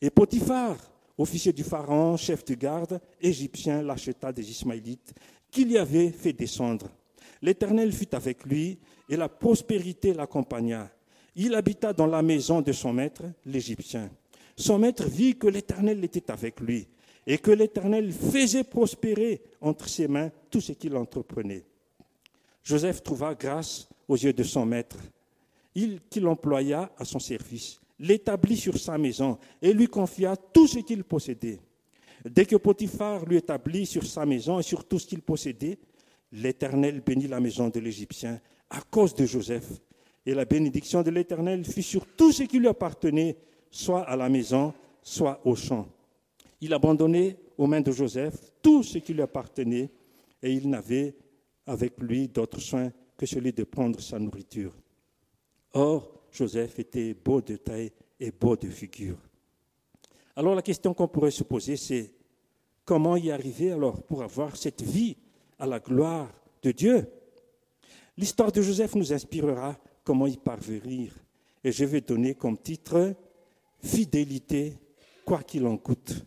Et 0.00 0.10
Potiphar, 0.10 0.76
officier 1.16 1.52
du 1.52 1.64
Pharaon, 1.64 2.16
chef 2.16 2.44
de 2.44 2.54
garde, 2.54 3.00
égyptien, 3.20 3.82
l'acheta 3.82 4.32
des 4.32 4.50
Ismaélites, 4.50 5.14
qu'il 5.50 5.70
y 5.70 5.78
avait 5.78 6.10
fait 6.10 6.32
descendre. 6.32 6.88
L'Éternel 7.40 7.92
fut 7.92 8.14
avec 8.14 8.44
lui 8.44 8.78
et 9.08 9.16
la 9.16 9.28
prospérité 9.28 10.12
l'accompagna. 10.12 10.90
Il 11.36 11.54
habita 11.54 11.92
dans 11.92 12.06
la 12.06 12.22
maison 12.22 12.60
de 12.60 12.72
son 12.72 12.92
maître, 12.92 13.22
l'Égyptien. 13.44 14.10
Son 14.56 14.78
maître 14.78 15.08
vit 15.08 15.36
que 15.36 15.48
l'Éternel 15.48 16.02
était 16.04 16.30
avec 16.30 16.60
lui 16.60 16.86
et 17.26 17.38
que 17.38 17.50
l'Éternel 17.50 18.12
faisait 18.12 18.64
prospérer 18.64 19.42
entre 19.60 19.88
ses 19.88 20.08
mains 20.08 20.30
tout 20.50 20.60
ce 20.60 20.72
qu'il 20.72 20.96
entreprenait. 20.96 21.64
Joseph 22.62 23.02
trouva 23.02 23.34
grâce 23.34 23.88
aux 24.08 24.16
yeux 24.16 24.32
de 24.32 24.42
son 24.42 24.64
maître, 24.64 24.98
il 25.74 26.00
qu'il 26.08 26.26
employa 26.26 26.90
à 26.96 27.04
son 27.04 27.18
service, 27.18 27.80
l'établit 27.98 28.56
sur 28.56 28.78
sa 28.78 28.98
maison 28.98 29.38
et 29.62 29.72
lui 29.72 29.86
confia 29.86 30.36
tout 30.36 30.66
ce 30.66 30.80
qu'il 30.80 31.04
possédait. 31.04 31.60
Dès 32.24 32.46
que 32.46 32.56
Potiphar 32.56 33.24
lui 33.26 33.36
établit 33.36 33.86
sur 33.86 34.04
sa 34.06 34.24
maison 34.24 34.58
et 34.58 34.62
sur 34.62 34.84
tout 34.86 34.98
ce 34.98 35.06
qu'il 35.06 35.22
possédait, 35.22 35.78
l'Éternel 36.32 37.00
bénit 37.00 37.28
la 37.28 37.40
maison 37.40 37.68
de 37.68 37.80
l'Égyptien 37.80 38.40
à 38.70 38.80
cause 38.80 39.14
de 39.14 39.26
Joseph. 39.26 39.80
Et 40.26 40.34
la 40.34 40.44
bénédiction 40.46 41.02
de 41.02 41.10
l'Éternel 41.10 41.64
fut 41.64 41.82
sur 41.82 42.06
tout 42.06 42.32
ce 42.32 42.44
qui 42.44 42.58
lui 42.58 42.68
appartenait, 42.68 43.36
soit 43.70 44.02
à 44.02 44.16
la 44.16 44.28
maison, 44.28 44.72
soit 45.02 45.40
au 45.44 45.54
champ. 45.54 45.86
Il 46.60 46.72
abandonnait 46.72 47.36
aux 47.58 47.66
mains 47.66 47.82
de 47.82 47.92
Joseph 47.92 48.34
tout 48.62 48.82
ce 48.82 48.98
qui 48.98 49.12
lui 49.12 49.20
appartenait, 49.22 49.90
et 50.42 50.52
il 50.52 50.68
n'avait 50.70 51.14
avec 51.66 52.00
lui 52.00 52.28
d'autre 52.28 52.58
soin 52.58 52.90
que 53.16 53.26
celui 53.26 53.52
de 53.52 53.64
prendre 53.64 54.00
sa 54.00 54.18
nourriture. 54.18 54.72
Or, 55.74 56.23
Joseph 56.34 56.80
était 56.80 57.14
beau 57.14 57.40
de 57.40 57.56
taille 57.56 57.92
et 58.18 58.32
beau 58.32 58.56
de 58.56 58.68
figure. 58.68 59.16
Alors 60.34 60.56
la 60.56 60.62
question 60.62 60.92
qu'on 60.92 61.06
pourrait 61.06 61.30
se 61.30 61.44
poser, 61.44 61.76
c'est 61.76 62.12
comment 62.84 63.16
y 63.16 63.30
arriver 63.30 63.70
alors 63.70 64.02
pour 64.02 64.24
avoir 64.24 64.56
cette 64.56 64.82
vie 64.82 65.16
à 65.60 65.66
la 65.66 65.78
gloire 65.78 66.28
de 66.60 66.72
Dieu? 66.72 67.08
L'histoire 68.16 68.50
de 68.50 68.60
Joseph 68.60 68.96
nous 68.96 69.12
inspirera 69.12 69.78
comment 70.02 70.26
y 70.26 70.36
parvenir. 70.36 71.14
Et 71.62 71.70
je 71.70 71.84
vais 71.84 72.00
donner 72.00 72.34
comme 72.34 72.58
titre 72.58 73.14
Fidélité, 73.80 74.78
quoi 75.24 75.42
qu'il 75.42 75.66
en 75.66 75.76
coûte. 75.76 76.26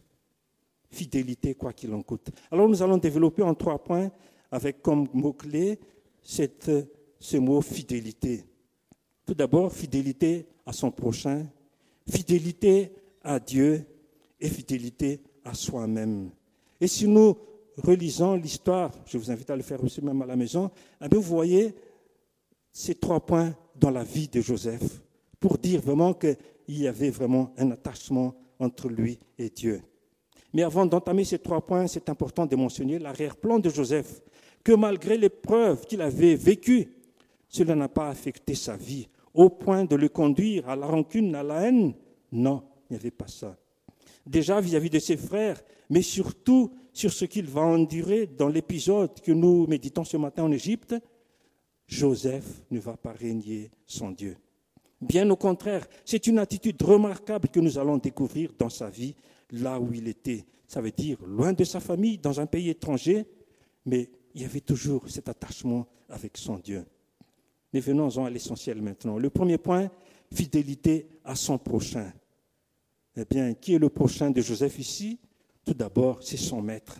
Fidélité, 0.90 1.56
quoi 1.56 1.74
qu'il 1.74 1.94
en 1.94 2.02
coûte. 2.02 2.30
Alors 2.50 2.70
nous 2.70 2.82
allons 2.82 2.98
développer 2.98 3.42
en 3.42 3.54
trois 3.54 3.84
points 3.84 4.10
avec 4.52 4.82
comme 4.82 5.08
mot-clé 5.14 5.80
ce 6.24 7.38
mot 7.38 7.62
fidélité. 7.62 8.46
Tout 9.28 9.36
d'abord, 9.36 9.74
fidélité 9.74 10.48
à 10.66 10.72
son 10.72 10.90
prochain, 10.90 11.46
fidélité 12.10 12.94
à 13.22 13.42
Dieu 13.42 13.86
et 14.40 14.48
fidélité 14.48 15.20
à 15.44 15.54
soi-même. 15.54 16.30
Et 16.80 16.88
si 16.88 17.10
nous 17.10 17.38
relisons 17.78 18.36
l'histoire, 18.36 18.90
je 19.06 19.18
vous 19.18 19.30
invite 19.30 19.50
à 19.50 19.58
le 19.58 19.64
faire 19.64 19.84
aussi 19.84 20.02
même 20.02 20.22
à 20.22 20.26
la 20.26 20.38
maison, 20.38 20.72
eh 21.02 21.14
vous 21.14 21.22
voyez 21.22 21.76
ces 22.72 22.96
trois 22.96 23.20
points 23.20 23.54
dans 23.76 23.90
la 23.90 24.06
vie 24.06 24.30
de 24.30 24.40
Joseph 24.40 25.02
pour 25.42 25.58
dire 25.58 25.82
vraiment 25.82 26.14
qu'il 26.14 26.38
y 26.70 26.88
avait 26.88 27.10
vraiment 27.10 27.54
un 27.58 27.72
attachement 27.72 28.34
entre 28.60 28.88
lui 28.88 29.20
et 29.38 29.50
Dieu. 29.50 29.82
Mais 30.54 30.64
avant 30.64 30.86
d'entamer 30.86 31.26
ces 31.26 31.40
trois 31.40 31.60
points, 31.60 31.88
c'est 31.88 32.08
important 32.08 32.46
de 32.46 32.56
mentionner 32.56 32.98
l'arrière-plan 32.98 33.60
de 33.60 33.70
Joseph, 33.70 34.22
que 34.64 34.72
malgré 34.72 35.18
l'épreuve 35.18 35.86
qu'il 35.86 36.02
avait 36.02 36.36
vécue, 36.36 36.94
cela 37.50 37.76
n'a 37.76 37.90
pas 37.90 38.08
affecté 38.08 38.56
sa 38.56 38.78
vie, 38.78 39.10
au 39.38 39.50
point 39.50 39.86
de 39.86 39.96
le 39.96 40.10
conduire 40.10 40.68
à 40.68 40.76
la 40.76 40.88
rancune, 40.88 41.36
à 41.36 41.44
la 41.44 41.68
haine. 41.68 41.94
Non, 42.32 42.64
il 42.90 42.94
n'y 42.94 43.00
avait 43.00 43.12
pas 43.12 43.28
ça. 43.28 43.56
Déjà 44.26 44.60
vis-à-vis 44.60 44.90
de 44.90 45.00
ses 45.00 45.16
frères, 45.16 45.62
mais 45.92 46.02
surtout 46.02 46.72
sur 46.92 47.14
ce 47.14 47.24
qu'il 47.26 47.46
va 47.46 47.62
endurer 47.62 48.26
dans 48.26 48.50
l'épisode 48.50 49.22
que 49.22 49.32
nous 49.32 49.68
méditons 49.68 50.04
ce 50.04 50.18
matin 50.18 50.44
en 50.44 50.52
Égypte, 50.52 50.96
Joseph 51.88 52.64
ne 52.72 52.80
va 52.80 52.98
pas 52.98 53.14
régner 53.14 53.70
sans 53.86 54.12
Dieu. 54.12 54.36
Bien 55.00 55.30
au 55.30 55.36
contraire, 55.36 55.88
c'est 56.04 56.26
une 56.26 56.40
attitude 56.40 56.82
remarquable 56.82 57.50
que 57.50 57.60
nous 57.60 57.78
allons 57.78 57.98
découvrir 57.98 58.52
dans 58.58 58.70
sa 58.70 58.90
vie, 58.90 59.14
là 59.52 59.80
où 59.80 59.94
il 59.94 60.08
était. 60.08 60.46
Ça 60.68 60.82
veut 60.82 60.92
dire 60.92 61.20
loin 61.24 61.54
de 61.54 61.64
sa 61.64 61.80
famille, 61.80 62.18
dans 62.18 62.40
un 62.40 62.48
pays 62.48 62.70
étranger, 62.70 63.28
mais 63.86 64.10
il 64.34 64.42
y 64.42 64.46
avait 64.46 64.62
toujours 64.62 65.08
cet 65.08 65.30
attachement 65.30 65.86
avec 66.10 66.38
son 66.38 66.58
Dieu. 66.58 66.84
Mais 67.74 67.80
venons-en 67.80 68.26
à 68.26 68.30
l'essentiel 68.30 68.82
maintenant. 68.82 69.18
Le 69.18 69.30
premier 69.30 69.58
point, 69.58 69.90
fidélité 70.34 71.08
à 71.24 71.36
son 71.36 71.58
prochain. 71.58 72.12
Eh 73.16 73.26
bien, 73.26 73.54
qui 73.54 73.74
est 73.74 73.80
le 73.80 73.90
prochain 73.90 74.30
de 74.30 74.42
Joseph 74.42 74.80
ici? 74.80 75.20
Tout 75.66 75.74
d'abord, 75.74 76.22
c'est 76.22 76.38
son 76.38 76.62
maître. 76.62 77.00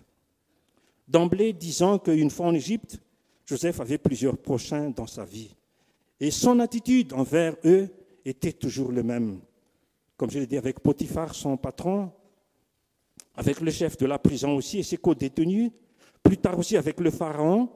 D'emblée, 1.06 1.52
disant 1.52 1.98
qu'une 1.98 2.30
fois 2.30 2.46
en 2.46 2.54
Égypte, 2.54 3.00
Joseph 3.46 3.80
avait 3.80 3.98
plusieurs 3.98 4.36
prochains 4.36 4.90
dans 4.90 5.06
sa 5.06 5.24
vie. 5.24 5.54
Et 6.20 6.30
son 6.30 6.60
attitude 6.60 7.12
envers 7.14 7.56
eux 7.64 7.88
était 8.24 8.52
toujours 8.52 8.92
le 8.92 9.02
même. 9.02 9.40
Comme 10.16 10.30
je 10.30 10.40
l'ai 10.40 10.46
dit, 10.46 10.58
avec 10.58 10.80
Potiphar, 10.80 11.34
son 11.34 11.56
patron, 11.56 12.10
avec 13.36 13.60
le 13.60 13.70
chef 13.70 13.96
de 13.96 14.04
la 14.04 14.18
prison 14.18 14.56
aussi 14.56 14.80
et 14.80 14.82
ses 14.82 14.96
co-détenus, 14.96 15.70
plus 16.22 16.36
tard 16.36 16.58
aussi 16.58 16.76
avec 16.76 17.00
le 17.00 17.10
Pharaon, 17.10 17.70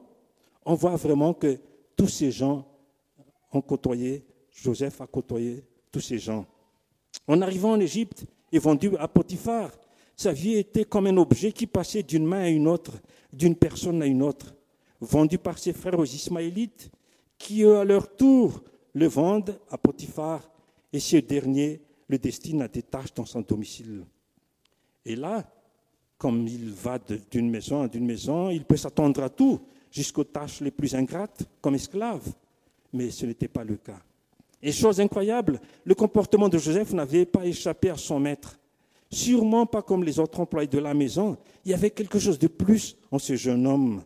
on 0.65 0.75
voit 0.75 0.95
vraiment 0.95 1.33
que 1.33 1.57
tous 1.95 2.09
ces 2.09 2.31
gens 2.31 2.67
ont 3.53 3.61
côtoyé, 3.61 4.25
Joseph 4.51 5.01
a 5.01 5.07
côtoyé 5.07 5.63
tous 5.91 6.01
ces 6.01 6.17
gens. 6.17 6.45
En 7.27 7.41
arrivant 7.41 7.71
en 7.71 7.79
Égypte 7.79 8.25
et 8.51 8.59
vendu 8.59 8.95
à 8.97 9.07
Potiphar, 9.07 9.71
sa 10.15 10.31
vie 10.31 10.55
était 10.55 10.85
comme 10.85 11.07
un 11.07 11.17
objet 11.17 11.51
qui 11.51 11.67
passait 11.67 12.03
d'une 12.03 12.25
main 12.25 12.41
à 12.41 12.49
une 12.49 12.67
autre, 12.67 12.93
d'une 13.31 13.55
personne 13.55 14.01
à 14.01 14.05
une 14.05 14.21
autre, 14.21 14.55
vendu 14.99 15.37
par 15.37 15.57
ses 15.57 15.73
frères 15.73 15.97
aux 15.97 16.05
Ismaélites, 16.05 16.91
qui 17.37 17.63
eux, 17.63 17.77
à 17.77 17.83
leur 17.83 18.15
tour, 18.15 18.63
le 18.93 19.07
vendent 19.07 19.59
à 19.69 19.77
Potiphar, 19.77 20.49
et 20.91 20.99
ce 20.99 21.17
dernier 21.17 21.81
le 22.07 22.17
destine 22.19 22.61
à 22.61 22.67
des 22.67 22.83
tâches 22.83 23.13
dans 23.13 23.25
son 23.25 23.41
domicile. 23.41 24.05
Et 25.05 25.15
là, 25.15 25.43
comme 26.17 26.47
il 26.47 26.71
va 26.71 26.99
d'une 27.31 27.49
maison 27.49 27.81
à 27.81 27.87
d'une 27.87 28.05
maison, 28.05 28.49
il 28.49 28.63
peut 28.63 28.77
s'attendre 28.77 29.23
à 29.23 29.29
tout, 29.29 29.59
jusqu'aux 29.91 30.23
tâches 30.23 30.61
les 30.61 30.71
plus 30.71 30.95
ingrates, 30.95 31.43
comme 31.59 31.75
esclave. 31.75 32.33
Mais 32.93 33.11
ce 33.11 33.25
n'était 33.25 33.47
pas 33.47 33.63
le 33.63 33.75
cas. 33.75 33.99
Et 34.61 34.71
chose 34.71 35.01
incroyable, 35.01 35.59
le 35.83 35.93
comportement 35.93 36.47
de 36.47 36.57
Joseph 36.57 36.93
n'avait 36.93 37.25
pas 37.25 37.45
échappé 37.45 37.89
à 37.89 37.97
son 37.97 38.19
maître. 38.19 38.57
Sûrement 39.11 39.65
pas 39.65 39.81
comme 39.81 40.03
les 40.03 40.19
autres 40.19 40.39
employés 40.39 40.69
de 40.69 40.79
la 40.79 40.93
maison. 40.93 41.37
Il 41.65 41.71
y 41.71 41.73
avait 41.73 41.89
quelque 41.89 42.17
chose 42.17 42.39
de 42.39 42.47
plus 42.47 42.95
en 43.11 43.19
ce 43.19 43.35
jeune 43.35 43.67
homme. 43.67 44.03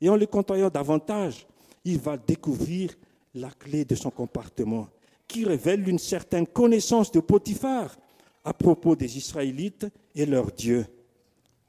Et 0.00 0.08
en 0.08 0.16
le 0.16 0.26
côtoyant 0.26 0.70
davantage, 0.70 1.46
il 1.84 1.98
va 1.98 2.16
découvrir 2.16 2.94
la 3.34 3.50
clé 3.50 3.84
de 3.84 3.94
son 3.94 4.10
comportement, 4.10 4.88
qui 5.26 5.44
révèle 5.44 5.88
une 5.88 5.98
certaine 5.98 6.46
connaissance 6.46 7.10
de 7.10 7.20
Potiphar 7.20 7.96
à 8.44 8.52
propos 8.54 8.94
des 8.94 9.16
Israélites 9.18 9.86
et 10.14 10.26
leur 10.26 10.52
Dieu. 10.52 10.86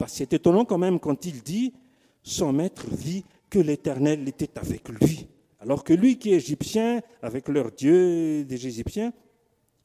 C'est 0.08 0.34
étonnant 0.34 0.66
quand 0.66 0.78
même 0.78 1.00
quand 1.00 1.26
il 1.26 1.42
dit, 1.42 1.74
son 2.22 2.54
maître 2.54 2.86
vit 2.92 3.26
que 3.50 3.60
l'Éternel 3.60 4.28
était 4.28 4.58
avec 4.60 4.88
lui. 4.90 5.28
Alors 5.68 5.84
que 5.84 5.92
lui 5.92 6.18
qui 6.18 6.32
est 6.32 6.38
égyptien, 6.38 7.02
avec 7.22 7.50
leur 7.50 7.74
Dieu 7.74 8.46
des 8.46 8.68
Égyptiens, 8.68 9.12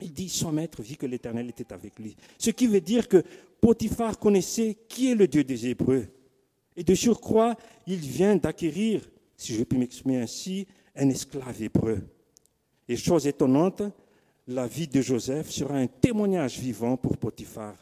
il 0.01 0.13
dit, 0.13 0.29
son 0.29 0.53
maître 0.53 0.81
vit 0.81 0.97
que 0.97 1.07
l'Éternel 1.07 1.49
était 1.49 1.73
avec 1.73 1.99
lui. 1.99 2.15
Ce 2.39 2.51
qui 2.51 2.69
veut 2.69 2.81
dire 2.81 3.09
que 3.09 3.25
Potiphar 3.61 4.17
connaissait 4.17 4.77
qui 4.87 5.11
est 5.11 5.17
le 5.17 5.27
Dieu 5.27 5.43
des 5.43 5.67
Hébreux. 5.67 6.07
Et 6.77 6.85
de 6.85 6.95
surcroît, 6.95 7.57
il 7.89 7.99
vient 7.99 8.37
d'acquérir, 8.37 9.11
si 9.37 9.55
je 9.55 9.65
puis 9.65 9.77
m'exprimer 9.77 10.19
ainsi, 10.19 10.69
un 10.95 11.09
esclave 11.09 11.61
hébreu. 11.61 11.99
Et 12.89 12.97
chose 12.97 13.27
étonnante, 13.27 13.83
la 14.47 14.69
vie 14.69 14.87
de 14.87 15.01
Joseph 15.01 15.51
sera 15.51 15.75
un 15.79 15.89
témoignage 15.89 16.61
vivant 16.61 16.97
pour 16.97 17.17
Potiphar. 17.17 17.75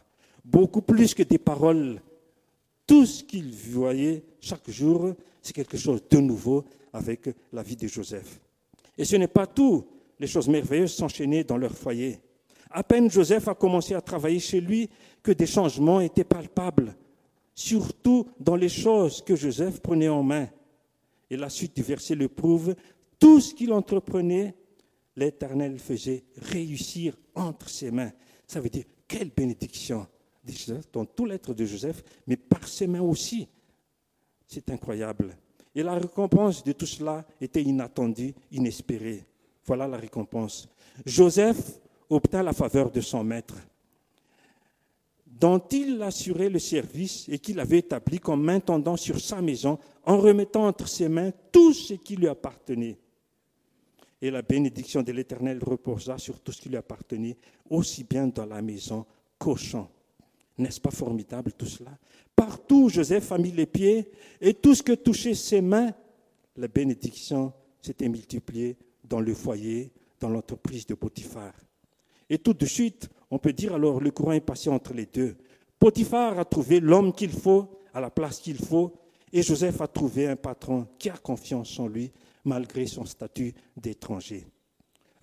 Beaucoup 0.43 0.81
plus 0.81 1.13
que 1.13 1.21
des 1.21 1.37
paroles 1.37 2.01
tout 2.87 3.05
ce 3.05 3.23
qu'il 3.23 3.51
voyait 3.53 4.23
chaque 4.39 4.69
jour, 4.71 5.13
c'est 5.41 5.53
quelque 5.53 5.77
chose 5.77 6.01
de 6.09 6.17
nouveau 6.17 6.65
avec 6.93 7.29
la 7.51 7.63
vie 7.63 7.75
de 7.75 7.87
Joseph. 7.87 8.39
Et 8.97 9.05
ce 9.05 9.15
n'est 9.15 9.27
pas 9.27 9.47
tout. 9.47 9.85
Les 10.19 10.27
choses 10.27 10.47
merveilleuses 10.47 10.93
s'enchaînaient 10.93 11.43
dans 11.43 11.57
leur 11.57 11.75
foyer. 11.75 12.19
À 12.69 12.83
peine 12.83 13.09
Joseph 13.09 13.47
a 13.47 13.55
commencé 13.55 13.93
à 13.93 14.01
travailler 14.01 14.39
chez 14.39 14.61
lui 14.61 14.89
que 15.23 15.31
des 15.31 15.47
changements 15.47 15.99
étaient 15.99 16.23
palpables, 16.23 16.95
surtout 17.53 18.27
dans 18.39 18.55
les 18.55 18.69
choses 18.69 19.21
que 19.21 19.35
Joseph 19.35 19.81
prenait 19.81 20.09
en 20.09 20.23
main. 20.23 20.47
Et 21.29 21.37
la 21.37 21.49
suite 21.49 21.75
du 21.75 21.81
verset 21.81 22.15
le 22.15 22.27
prouve. 22.27 22.75
Tout 23.19 23.39
ce 23.39 23.53
qu'il 23.53 23.73
entreprenait, 23.73 24.55
l'Éternel 25.15 25.79
faisait 25.79 26.23
réussir 26.37 27.17
entre 27.35 27.69
ses 27.69 27.91
mains. 27.91 28.11
Ça 28.47 28.59
veut 28.59 28.69
dire, 28.69 28.85
quelle 29.07 29.29
bénédiction 29.29 30.07
dans 30.91 31.05
tout 31.05 31.25
l'être 31.25 31.53
de 31.53 31.65
Joseph, 31.65 32.03
mais 32.27 32.35
par 32.35 32.67
ses 32.67 32.87
mains 32.87 33.01
aussi. 33.01 33.47
C'est 34.47 34.69
incroyable. 34.69 35.37
Et 35.73 35.83
la 35.83 35.93
récompense 35.93 36.63
de 36.63 36.73
tout 36.73 36.85
cela 36.85 37.25
était 37.39 37.61
inattendue, 37.61 38.33
inespérée. 38.51 39.25
Voilà 39.65 39.87
la 39.87 39.97
récompense. 39.97 40.67
Joseph 41.05 41.79
obtint 42.09 42.43
la 42.43 42.53
faveur 42.53 42.91
de 42.91 42.99
son 42.99 43.23
maître, 43.23 43.55
dont 45.25 45.59
il 45.71 46.01
assurait 46.01 46.49
le 46.49 46.59
service 46.59 47.27
et 47.29 47.39
qu'il 47.39 47.59
avait 47.59 47.79
établi 47.79 48.19
comme 48.19 48.47
intendant 48.49 48.97
sur 48.97 49.19
sa 49.19 49.41
maison, 49.41 49.79
en 50.03 50.17
remettant 50.17 50.67
entre 50.67 50.87
ses 50.87 51.07
mains 51.07 51.31
tout 51.51 51.73
ce 51.73 51.93
qui 51.93 52.15
lui 52.15 52.27
appartenait. 52.27 52.97
Et 54.21 54.29
la 54.29 54.41
bénédiction 54.41 55.01
de 55.01 55.11
l'Éternel 55.11 55.59
reposa 55.63 56.17
sur 56.17 56.39
tout 56.39 56.51
ce 56.51 56.61
qui 56.61 56.69
lui 56.69 56.77
appartenait, 56.77 57.37
aussi 57.69 58.03
bien 58.03 58.27
dans 58.27 58.45
la 58.45 58.61
maison 58.61 59.05
qu'au 59.39 59.55
champ. 59.55 59.89
N'est-ce 60.61 60.79
pas 60.79 60.91
formidable 60.91 61.53
tout 61.53 61.65
cela? 61.65 61.91
Partout, 62.35 62.87
Joseph 62.87 63.31
a 63.31 63.37
mis 63.39 63.51
les 63.51 63.65
pieds 63.65 64.11
et 64.39 64.53
tout 64.53 64.75
ce 64.75 64.83
que 64.83 64.93
touchait 64.93 65.33
ses 65.33 65.59
mains, 65.59 65.91
la 66.55 66.67
bénédiction 66.67 67.51
s'était 67.81 68.07
multipliée 68.07 68.77
dans 69.03 69.21
le 69.21 69.33
foyer, 69.33 69.91
dans 70.19 70.29
l'entreprise 70.29 70.85
de 70.85 70.93
Potiphar. 70.93 71.51
Et 72.29 72.37
tout 72.37 72.53
de 72.53 72.65
suite, 72.67 73.09
on 73.31 73.39
peut 73.39 73.53
dire 73.53 73.73
alors, 73.73 73.99
le 73.99 74.11
courant 74.11 74.33
est 74.33 74.39
passé 74.39 74.69
entre 74.69 74.93
les 74.93 75.07
deux. 75.07 75.35
Potiphar 75.79 76.37
a 76.37 76.45
trouvé 76.45 76.79
l'homme 76.79 77.11
qu'il 77.11 77.31
faut, 77.31 77.81
à 77.91 77.99
la 77.99 78.11
place 78.11 78.39
qu'il 78.39 78.57
faut, 78.57 78.93
et 79.33 79.41
Joseph 79.41 79.81
a 79.81 79.87
trouvé 79.87 80.27
un 80.27 80.35
patron 80.35 80.87
qui 80.99 81.09
a 81.09 81.17
confiance 81.17 81.79
en 81.79 81.87
lui, 81.87 82.11
malgré 82.45 82.85
son 82.85 83.05
statut 83.05 83.51
d'étranger. 83.75 84.45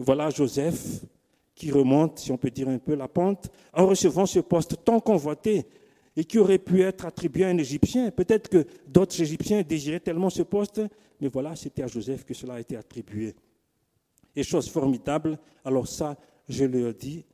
Voilà 0.00 0.30
Joseph 0.30 1.04
qui 1.58 1.72
remonte, 1.72 2.20
si 2.20 2.30
on 2.30 2.36
peut 2.36 2.52
dire 2.52 2.68
un 2.68 2.78
peu, 2.78 2.94
la 2.94 3.08
pente, 3.08 3.50
en 3.74 3.86
recevant 3.86 4.26
ce 4.26 4.38
poste 4.38 4.76
tant 4.84 5.00
convoité. 5.00 5.66
et 6.16 6.24
qui 6.24 6.38
aurait 6.38 6.58
pu 6.58 6.82
être 6.82 7.06
attribué 7.06 7.44
à 7.44 7.48
un 7.48 7.58
Égyptien. 7.58 8.10
Peut-être 8.10 8.48
que 8.48 8.66
d'autres 8.88 9.20
Égyptiens 9.20 9.62
désiraient 9.62 10.00
tellement 10.00 10.30
ce 10.30 10.42
poste, 10.42 10.82
mais 11.20 11.28
voilà, 11.28 11.54
c'était 11.54 11.84
à 11.84 11.86
Joseph 11.86 12.24
que 12.24 12.34
cela 12.34 12.54
a 12.54 12.60
été 12.60 12.76
attribué. 12.76 13.36
Et 14.34 14.42
chose 14.42 14.68
formidable, 14.68 15.38
alors 15.64 15.86
ça, 15.86 16.16
je 16.48 16.64
le 16.64 16.92
dis, 16.92 17.24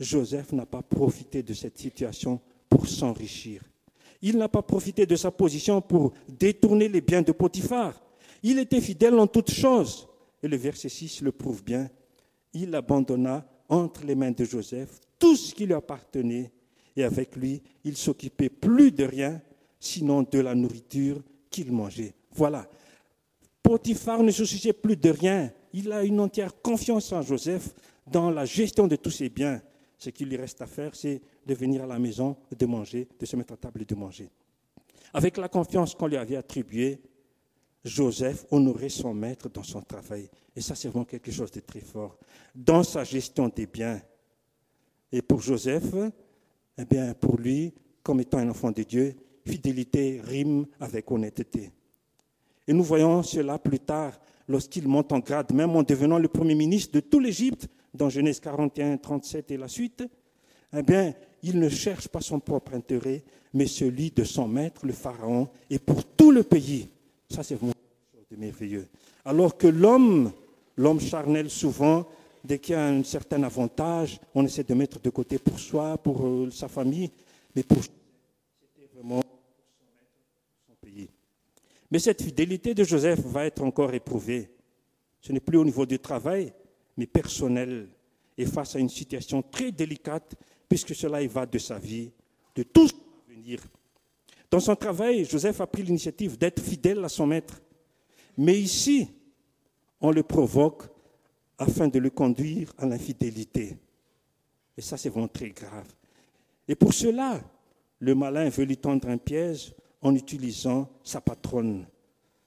Joseph 0.00 0.50
n'a 0.52 0.66
pas 0.66 0.82
profité 0.82 1.44
de 1.44 1.54
cette 1.54 1.78
situation 1.78 2.40
pour 2.68 2.88
s'enrichir. 2.88 3.62
Il 4.22 4.38
n'a 4.38 4.48
pas 4.48 4.62
profité 4.62 5.06
de 5.06 5.14
sa 5.14 5.30
position 5.30 5.80
pour 5.80 6.12
détourner 6.28 6.88
les 6.88 7.00
biens 7.00 7.22
de 7.22 7.30
Potiphar. 7.30 8.02
Il 8.42 8.58
était 8.58 8.80
fidèle 8.80 9.20
en 9.20 9.28
toutes 9.28 9.52
choses. 9.52 10.08
Et 10.42 10.48
le 10.48 10.56
verset 10.56 10.88
6 10.88 11.22
le 11.22 11.30
prouve 11.30 11.62
bien. 11.62 11.88
Il 12.52 12.74
abandonna 12.74 13.46
entre 13.68 14.04
les 14.04 14.14
mains 14.14 14.30
de 14.30 14.44
Joseph 14.44 15.00
tout 15.18 15.36
ce 15.36 15.54
qui 15.54 15.66
lui 15.66 15.74
appartenait. 15.74 16.50
Et 16.96 17.04
avec 17.04 17.36
lui, 17.36 17.62
il 17.84 17.96
s'occupait 17.96 18.48
plus 18.48 18.90
de 18.90 19.04
rien, 19.04 19.40
sinon 19.78 20.22
de 20.22 20.40
la 20.40 20.54
nourriture 20.54 21.22
qu'il 21.48 21.70
mangeait. 21.70 22.12
Voilà. 22.32 22.68
Potiphar 23.62 24.22
ne 24.22 24.32
se 24.32 24.44
souciait 24.44 24.72
plus 24.72 24.96
de 24.96 25.10
rien. 25.10 25.52
Il 25.72 25.92
a 25.92 26.02
une 26.02 26.18
entière 26.18 26.60
confiance 26.60 27.12
en 27.12 27.22
Joseph 27.22 27.72
dans 28.06 28.30
la 28.30 28.44
gestion 28.44 28.88
de 28.88 28.96
tous 28.96 29.12
ses 29.12 29.28
biens. 29.28 29.62
Ce 29.96 30.10
qu'il 30.10 30.28
lui 30.28 30.36
reste 30.36 30.60
à 30.60 30.66
faire, 30.66 30.94
c'est 30.96 31.22
de 31.46 31.54
venir 31.54 31.84
à 31.84 31.86
la 31.86 32.00
maison, 32.00 32.36
de 32.58 32.66
manger, 32.66 33.06
de 33.18 33.24
se 33.24 33.36
mettre 33.36 33.54
à 33.54 33.56
table 33.56 33.82
et 33.82 33.84
de 33.84 33.94
manger. 33.94 34.28
Avec 35.14 35.36
la 35.36 35.48
confiance 35.48 35.94
qu'on 35.94 36.08
lui 36.08 36.16
avait 36.16 36.36
attribuée, 36.36 37.00
Joseph 37.84 38.46
honorait 38.50 38.88
son 38.88 39.12
maître 39.12 39.48
dans 39.48 39.62
son 39.62 39.82
travail. 39.82 40.28
Et 40.54 40.60
ça, 40.60 40.74
c'est 40.74 40.88
vraiment 40.88 41.04
quelque 41.04 41.32
chose 41.32 41.50
de 41.50 41.60
très 41.60 41.80
fort. 41.80 42.16
Dans 42.54 42.82
sa 42.82 43.04
gestion 43.04 43.48
des 43.48 43.66
biens. 43.66 44.00
Et 45.10 45.20
pour 45.20 45.40
Joseph, 45.40 45.92
eh 46.78 46.84
bien, 46.84 47.12
pour 47.14 47.36
lui, 47.38 47.74
comme 48.02 48.20
étant 48.20 48.38
un 48.38 48.48
enfant 48.48 48.70
de 48.70 48.82
Dieu, 48.82 49.14
fidélité 49.44 50.20
rime 50.22 50.66
avec 50.80 51.10
honnêteté. 51.10 51.70
Et 52.66 52.72
nous 52.72 52.84
voyons 52.84 53.22
cela 53.22 53.58
plus 53.58 53.80
tard 53.80 54.18
lorsqu'il 54.48 54.86
monte 54.86 55.12
en 55.12 55.18
grade, 55.18 55.52
même 55.52 55.74
en 55.74 55.82
devenant 55.82 56.18
le 56.18 56.28
premier 56.28 56.54
ministre 56.54 56.92
de 56.94 57.00
tout 57.00 57.18
l'Égypte, 57.18 57.68
dans 57.92 58.08
Genèse 58.08 58.40
41, 58.40 58.96
37 58.96 59.50
et 59.50 59.56
la 59.56 59.68
suite, 59.68 60.04
eh 60.74 60.82
bien, 60.82 61.12
il 61.42 61.58
ne 61.58 61.68
cherche 61.68 62.08
pas 62.08 62.20
son 62.20 62.40
propre 62.40 62.74
intérêt, 62.74 63.22
mais 63.52 63.66
celui 63.66 64.10
de 64.10 64.24
son 64.24 64.48
maître, 64.48 64.86
le 64.86 64.92
Pharaon, 64.92 65.48
et 65.68 65.78
pour 65.78 66.04
tout 66.04 66.30
le 66.30 66.42
pays. 66.42 66.88
Ça, 67.32 67.42
c'est 67.42 67.54
vraiment 67.54 67.72
de 68.30 68.36
merveilleux. 68.36 68.86
Alors 69.24 69.56
que 69.56 69.66
l'homme, 69.66 70.32
l'homme 70.76 71.00
charnel, 71.00 71.48
souvent, 71.48 72.06
dès 72.44 72.58
qu'il 72.58 72.74
y 72.74 72.76
a 72.76 72.86
un 72.86 73.02
certain 73.04 73.42
avantage, 73.42 74.20
on 74.34 74.44
essaie 74.44 74.64
de 74.64 74.74
mettre 74.74 75.00
de 75.00 75.08
côté 75.08 75.38
pour 75.38 75.58
soi, 75.58 75.96
pour 75.96 76.26
euh, 76.26 76.50
sa 76.50 76.68
famille, 76.68 77.10
mais 77.56 77.62
pour 77.62 77.78
c'était 77.82 78.90
vraiment 78.94 79.20
pour 79.20 79.40
son 80.68 80.74
pays. 80.82 81.08
Mais 81.90 81.98
cette 81.98 82.22
fidélité 82.22 82.74
de 82.74 82.84
Joseph 82.84 83.20
va 83.20 83.46
être 83.46 83.62
encore 83.62 83.94
éprouvée. 83.94 84.50
Ce 85.22 85.32
n'est 85.32 85.40
plus 85.40 85.56
au 85.56 85.64
niveau 85.64 85.86
du 85.86 85.98
travail, 85.98 86.52
mais 86.98 87.06
personnel, 87.06 87.88
et 88.36 88.44
face 88.44 88.76
à 88.76 88.78
une 88.78 88.90
situation 88.90 89.40
très 89.40 89.72
délicate, 89.72 90.34
puisque 90.68 90.94
cela 90.94 91.22
y 91.22 91.28
va 91.28 91.46
de 91.46 91.58
sa 91.58 91.78
vie, 91.78 92.10
de 92.54 92.62
tout 92.62 92.88
ce 92.88 92.92
qui 92.92 93.00
va 93.00 93.34
venir. 93.34 93.60
Dans 94.52 94.60
son 94.60 94.76
travail, 94.76 95.24
Joseph 95.24 95.62
a 95.62 95.66
pris 95.66 95.82
l'initiative 95.82 96.36
d'être 96.36 96.60
fidèle 96.60 97.02
à 97.02 97.08
son 97.08 97.26
maître. 97.26 97.62
Mais 98.36 98.60
ici, 98.60 99.08
on 99.98 100.10
le 100.10 100.22
provoque 100.22 100.82
afin 101.56 101.88
de 101.88 101.98
le 101.98 102.10
conduire 102.10 102.70
à 102.76 102.84
l'infidélité. 102.84 103.78
Et 104.76 104.82
ça, 104.82 104.98
c'est 104.98 105.08
vraiment 105.08 105.28
très 105.28 105.48
grave. 105.48 105.86
Et 106.68 106.74
pour 106.74 106.92
cela, 106.92 107.40
le 107.98 108.14
malin 108.14 108.50
veut 108.50 108.64
lui 108.64 108.76
tendre 108.76 109.08
un 109.08 109.16
piège 109.16 109.72
en 110.02 110.14
utilisant 110.14 110.86
sa 111.02 111.22
patronne. 111.22 111.86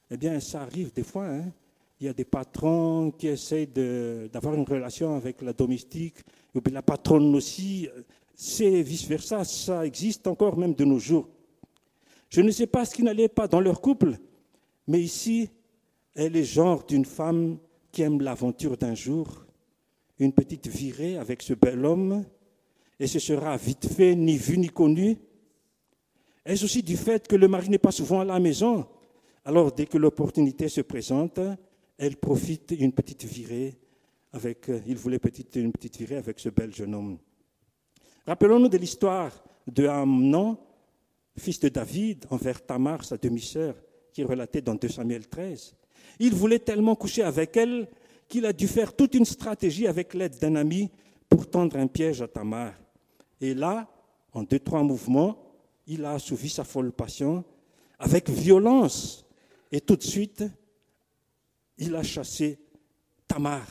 Eh 0.08 0.16
bien, 0.16 0.38
ça 0.38 0.62
arrive 0.62 0.92
des 0.92 1.02
fois. 1.02 1.26
Hein 1.26 1.50
il 1.98 2.06
y 2.06 2.08
a 2.08 2.12
des 2.12 2.24
patrons 2.24 3.10
qui 3.10 3.26
essayent 3.26 3.66
d'avoir 3.66 4.54
une 4.54 4.64
relation 4.64 5.16
avec 5.16 5.42
la 5.42 5.52
domestique, 5.52 6.18
ou 6.54 6.60
bien 6.60 6.74
la 6.74 6.82
patronne 6.82 7.34
aussi. 7.34 7.88
C'est 8.32 8.82
vice-versa, 8.82 9.42
ça 9.42 9.84
existe 9.84 10.28
encore 10.28 10.56
même 10.56 10.74
de 10.74 10.84
nos 10.84 11.00
jours. 11.00 11.26
Je 12.36 12.42
ne 12.42 12.50
sais 12.50 12.66
pas 12.66 12.84
ce 12.84 12.94
qui 12.94 13.02
n'allait 13.02 13.30
pas 13.30 13.48
dans 13.48 13.60
leur 13.60 13.80
couple, 13.80 14.18
mais 14.86 15.00
ici, 15.00 15.48
elle 16.14 16.36
est 16.36 16.44
genre 16.44 16.84
d'une 16.84 17.06
femme 17.06 17.56
qui 17.90 18.02
aime 18.02 18.20
l'aventure 18.20 18.76
d'un 18.76 18.94
jour, 18.94 19.46
une 20.18 20.34
petite 20.34 20.66
virée 20.66 21.16
avec 21.16 21.40
ce 21.40 21.54
bel 21.54 21.82
homme, 21.86 22.26
et 23.00 23.06
ce 23.06 23.20
sera 23.20 23.56
vite 23.56 23.86
fait, 23.90 24.14
ni 24.14 24.36
vu 24.36 24.58
ni 24.58 24.68
connu. 24.68 25.16
Est-ce 26.44 26.66
aussi 26.66 26.82
du 26.82 26.98
fait 26.98 27.26
que 27.26 27.36
le 27.36 27.48
mari 27.48 27.70
n'est 27.70 27.78
pas 27.78 27.90
souvent 27.90 28.20
à 28.20 28.24
la 28.26 28.38
maison? 28.38 28.86
Alors, 29.42 29.72
dès 29.72 29.86
que 29.86 29.96
l'opportunité 29.96 30.68
se 30.68 30.82
présente, 30.82 31.40
elle 31.96 32.18
profite 32.18 32.74
d'une 32.74 32.92
petite 32.92 33.24
virée 33.24 33.78
avec, 34.34 34.68
euh, 34.68 34.82
il 34.86 34.98
voulait 34.98 35.18
petite, 35.18 35.56
une 35.56 35.72
petite 35.72 35.96
virée 35.96 36.16
avec 36.16 36.38
ce 36.38 36.50
bel 36.50 36.74
jeune 36.74 36.94
homme. 36.94 37.16
Rappelons-nous 38.26 38.68
de 38.68 38.76
l'histoire 38.76 39.32
de 39.66 39.86
Amnon, 39.86 40.58
fils 41.38 41.60
de 41.60 41.68
David, 41.68 42.26
envers 42.30 42.64
Tamar, 42.64 43.04
sa 43.04 43.16
demi-sœur, 43.16 43.74
qui 44.12 44.22
est 44.22 44.24
relatée 44.24 44.60
dans 44.60 44.74
2 44.74 44.88
Samuel 44.88 45.28
13. 45.28 45.74
Il 46.18 46.34
voulait 46.34 46.58
tellement 46.58 46.94
coucher 46.94 47.22
avec 47.22 47.56
elle 47.56 47.88
qu'il 48.28 48.46
a 48.46 48.52
dû 48.52 48.66
faire 48.66 48.94
toute 48.94 49.14
une 49.14 49.24
stratégie 49.24 49.86
avec 49.86 50.14
l'aide 50.14 50.38
d'un 50.38 50.56
ami 50.56 50.90
pour 51.28 51.48
tendre 51.48 51.76
un 51.76 51.86
piège 51.86 52.22
à 52.22 52.28
Tamar. 52.28 52.72
Et 53.40 53.54
là, 53.54 53.88
en 54.32 54.42
deux, 54.42 54.58
trois 54.58 54.82
mouvements, 54.82 55.36
il 55.86 56.04
a 56.04 56.12
assouvi 56.12 56.48
sa 56.48 56.64
folle 56.64 56.92
passion 56.92 57.44
avec 57.98 58.28
violence. 58.28 59.24
Et 59.70 59.80
tout 59.80 59.96
de 59.96 60.02
suite, 60.02 60.44
il 61.78 61.94
a 61.94 62.02
chassé 62.02 62.58
Tamar. 63.26 63.66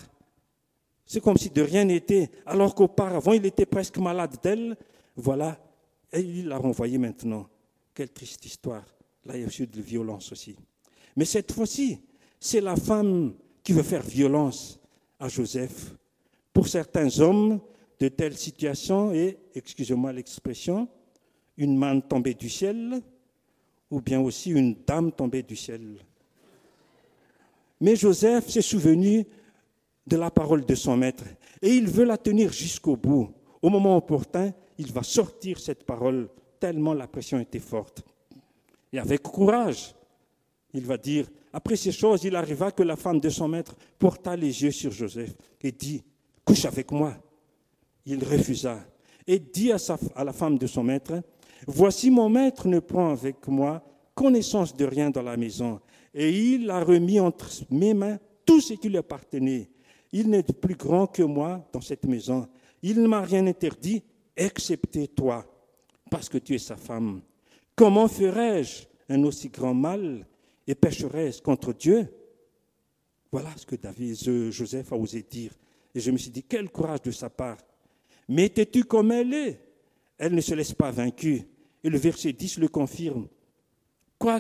C'est 1.06 1.22
comme 1.22 1.38
si 1.38 1.50
de 1.50 1.62
rien 1.62 1.86
n'était, 1.86 2.30
alors 2.46 2.74
qu'auparavant 2.74 3.34
il 3.34 3.46
était 3.46 3.66
presque 3.66 3.98
malade 3.98 4.36
d'elle. 4.42 4.76
Voilà, 5.16 5.60
et 6.12 6.20
il 6.20 6.48
l'a 6.48 6.58
renvoyé 6.58 6.98
maintenant. 6.98 7.48
Quelle 7.96 8.12
triste 8.12 8.46
histoire. 8.46 8.86
Là, 9.26 9.38
il 9.38 9.42
y 9.42 9.46
a 9.46 9.48
eu 9.48 9.66
de 9.66 9.82
violence 9.82 10.32
aussi. 10.32 10.56
Mais 11.16 11.26
cette 11.26 11.52
fois-ci, 11.52 12.00
c'est 12.40 12.62
la 12.62 12.76
femme 12.76 13.34
qui 13.64 13.74
veut 13.74 13.84
faire 13.84 14.04
violence 14.04 14.80
à 15.20 15.30
Joseph. 15.30 15.96
Pour 16.54 16.68
certains 16.68 17.20
hommes, 17.20 17.60
de 18.00 18.10
telles 18.10 18.38
situations 18.38 19.14
et, 19.14 19.38
excusez-moi 19.54 20.12
l'expression, 20.12 20.88
une 21.58 21.78
manne 21.78 22.02
tombée 22.02 22.34
du 22.34 22.50
ciel, 22.50 23.02
ou 23.90 24.02
bien 24.02 24.20
aussi 24.20 24.52
une 24.52 24.76
dame 24.86 25.12
tombée 25.12 25.44
du 25.44 25.56
ciel. 25.56 26.00
Mais 27.80 27.96
Joseph 27.96 28.50
s'est 28.50 28.62
souvenu 28.62 29.26
de 30.06 30.18
la 30.18 30.30
parole 30.30 30.66
de 30.66 30.76
son 30.76 30.98
maître 30.98 31.24
et 31.62 31.70
il 31.70 31.88
veut 31.88 32.04
la 32.04 32.18
tenir 32.18 32.52
jusqu'au 32.52 32.98
bout. 32.98 33.34
Au 33.62 33.70
moment 33.70 33.98
opportun, 33.98 34.54
il 34.78 34.92
va 34.92 35.04
sortir 35.04 35.60
cette 35.60 35.86
parole 35.86 36.30
tellement 36.66 36.96
la 36.96 37.06
pression 37.06 37.40
était 37.40 37.60
forte. 37.60 38.04
Et 38.92 38.98
avec 38.98 39.22
courage, 39.22 39.94
il 40.74 40.84
va 40.84 40.98
dire, 40.98 41.28
après 41.54 41.76
ces 41.76 41.92
choses, 41.92 42.24
il 42.24 42.36
arriva 42.36 42.72
que 42.72 42.82
la 42.82 42.96
femme 42.96 43.20
de 43.20 43.30
son 43.30 43.48
maître 43.48 43.76
porta 44.00 44.36
les 44.36 44.64
yeux 44.64 44.72
sur 44.72 44.92
Joseph 44.92 45.36
et 45.62 45.72
dit, 45.72 46.02
couche 46.44 46.66
avec 46.66 46.92
moi. 46.92 47.14
Il 48.08 48.24
refusa 48.24 48.84
et 49.28 49.38
dit 49.38 49.72
à, 49.72 49.78
à 50.16 50.24
la 50.24 50.34
femme 50.34 50.58
de 50.58 50.66
son 50.66 50.82
maître, 50.82 51.22
voici 51.68 52.10
mon 52.10 52.30
maître 52.30 52.68
ne 52.68 52.80
prend 52.80 53.12
avec 53.12 53.48
moi 53.48 53.84
connaissance 54.16 54.76
de 54.76 54.86
rien 54.86 55.12
dans 55.12 55.22
la 55.22 55.38
maison 55.38 55.80
et 56.16 56.32
il 56.32 56.72
a 56.72 56.84
remis 56.84 57.20
entre 57.20 57.48
mes 57.70 57.94
mains 57.94 58.18
tout 58.44 58.60
ce 58.60 58.74
qui 58.74 58.90
lui 58.90 58.98
appartenait. 58.98 59.70
Il 60.12 60.32
n'est 60.32 60.42
plus 60.42 60.76
grand 60.76 61.06
que 61.06 61.22
moi 61.22 61.64
dans 61.72 61.82
cette 61.82 62.06
maison. 62.06 62.48
Il 62.82 63.04
ne 63.04 63.08
m'a 63.08 63.22
rien 63.22 63.46
interdit, 63.46 64.02
excepté 64.36 65.08
toi, 65.08 65.46
parce 66.16 66.30
que 66.30 66.38
tu 66.38 66.56
es 66.56 66.60
sa 66.60 66.78
femme. 66.78 67.22
Comment 67.76 68.08
ferais-je 68.08 68.86
un 69.10 69.22
aussi 69.26 69.50
grand 69.50 69.74
mal 69.74 70.26
et 70.66 70.74
pécherais-je 70.74 71.42
contre 71.42 71.74
Dieu? 71.74 72.08
Voilà 73.34 73.50
ce 73.58 73.66
que 73.66 73.76
David, 73.76 74.16
Joseph 74.50 74.94
a 74.94 74.96
osé 74.96 75.26
dire. 75.30 75.52
Et 75.94 76.00
je 76.00 76.12
me 76.12 76.18
suis 76.18 76.32
dit, 76.32 76.44
quel 76.44 76.70
courage 76.70 77.02
de 77.02 77.12
sa 77.12 77.30
part. 77.30 77.58
Mais 78.30 78.48
t'es-tu 78.48 78.86
comme 78.86 79.12
elle 79.12 79.34
est? 79.34 79.60
Elle 80.18 80.36
ne 80.36 80.40
se 80.40 80.54
laisse 80.54 80.72
pas 80.72 80.90
vaincue. 80.90 81.42
Et 81.84 81.90
le 81.90 81.98
verset 81.98 82.32
10 82.32 82.60
le 82.60 82.70
confirme 82.70 83.28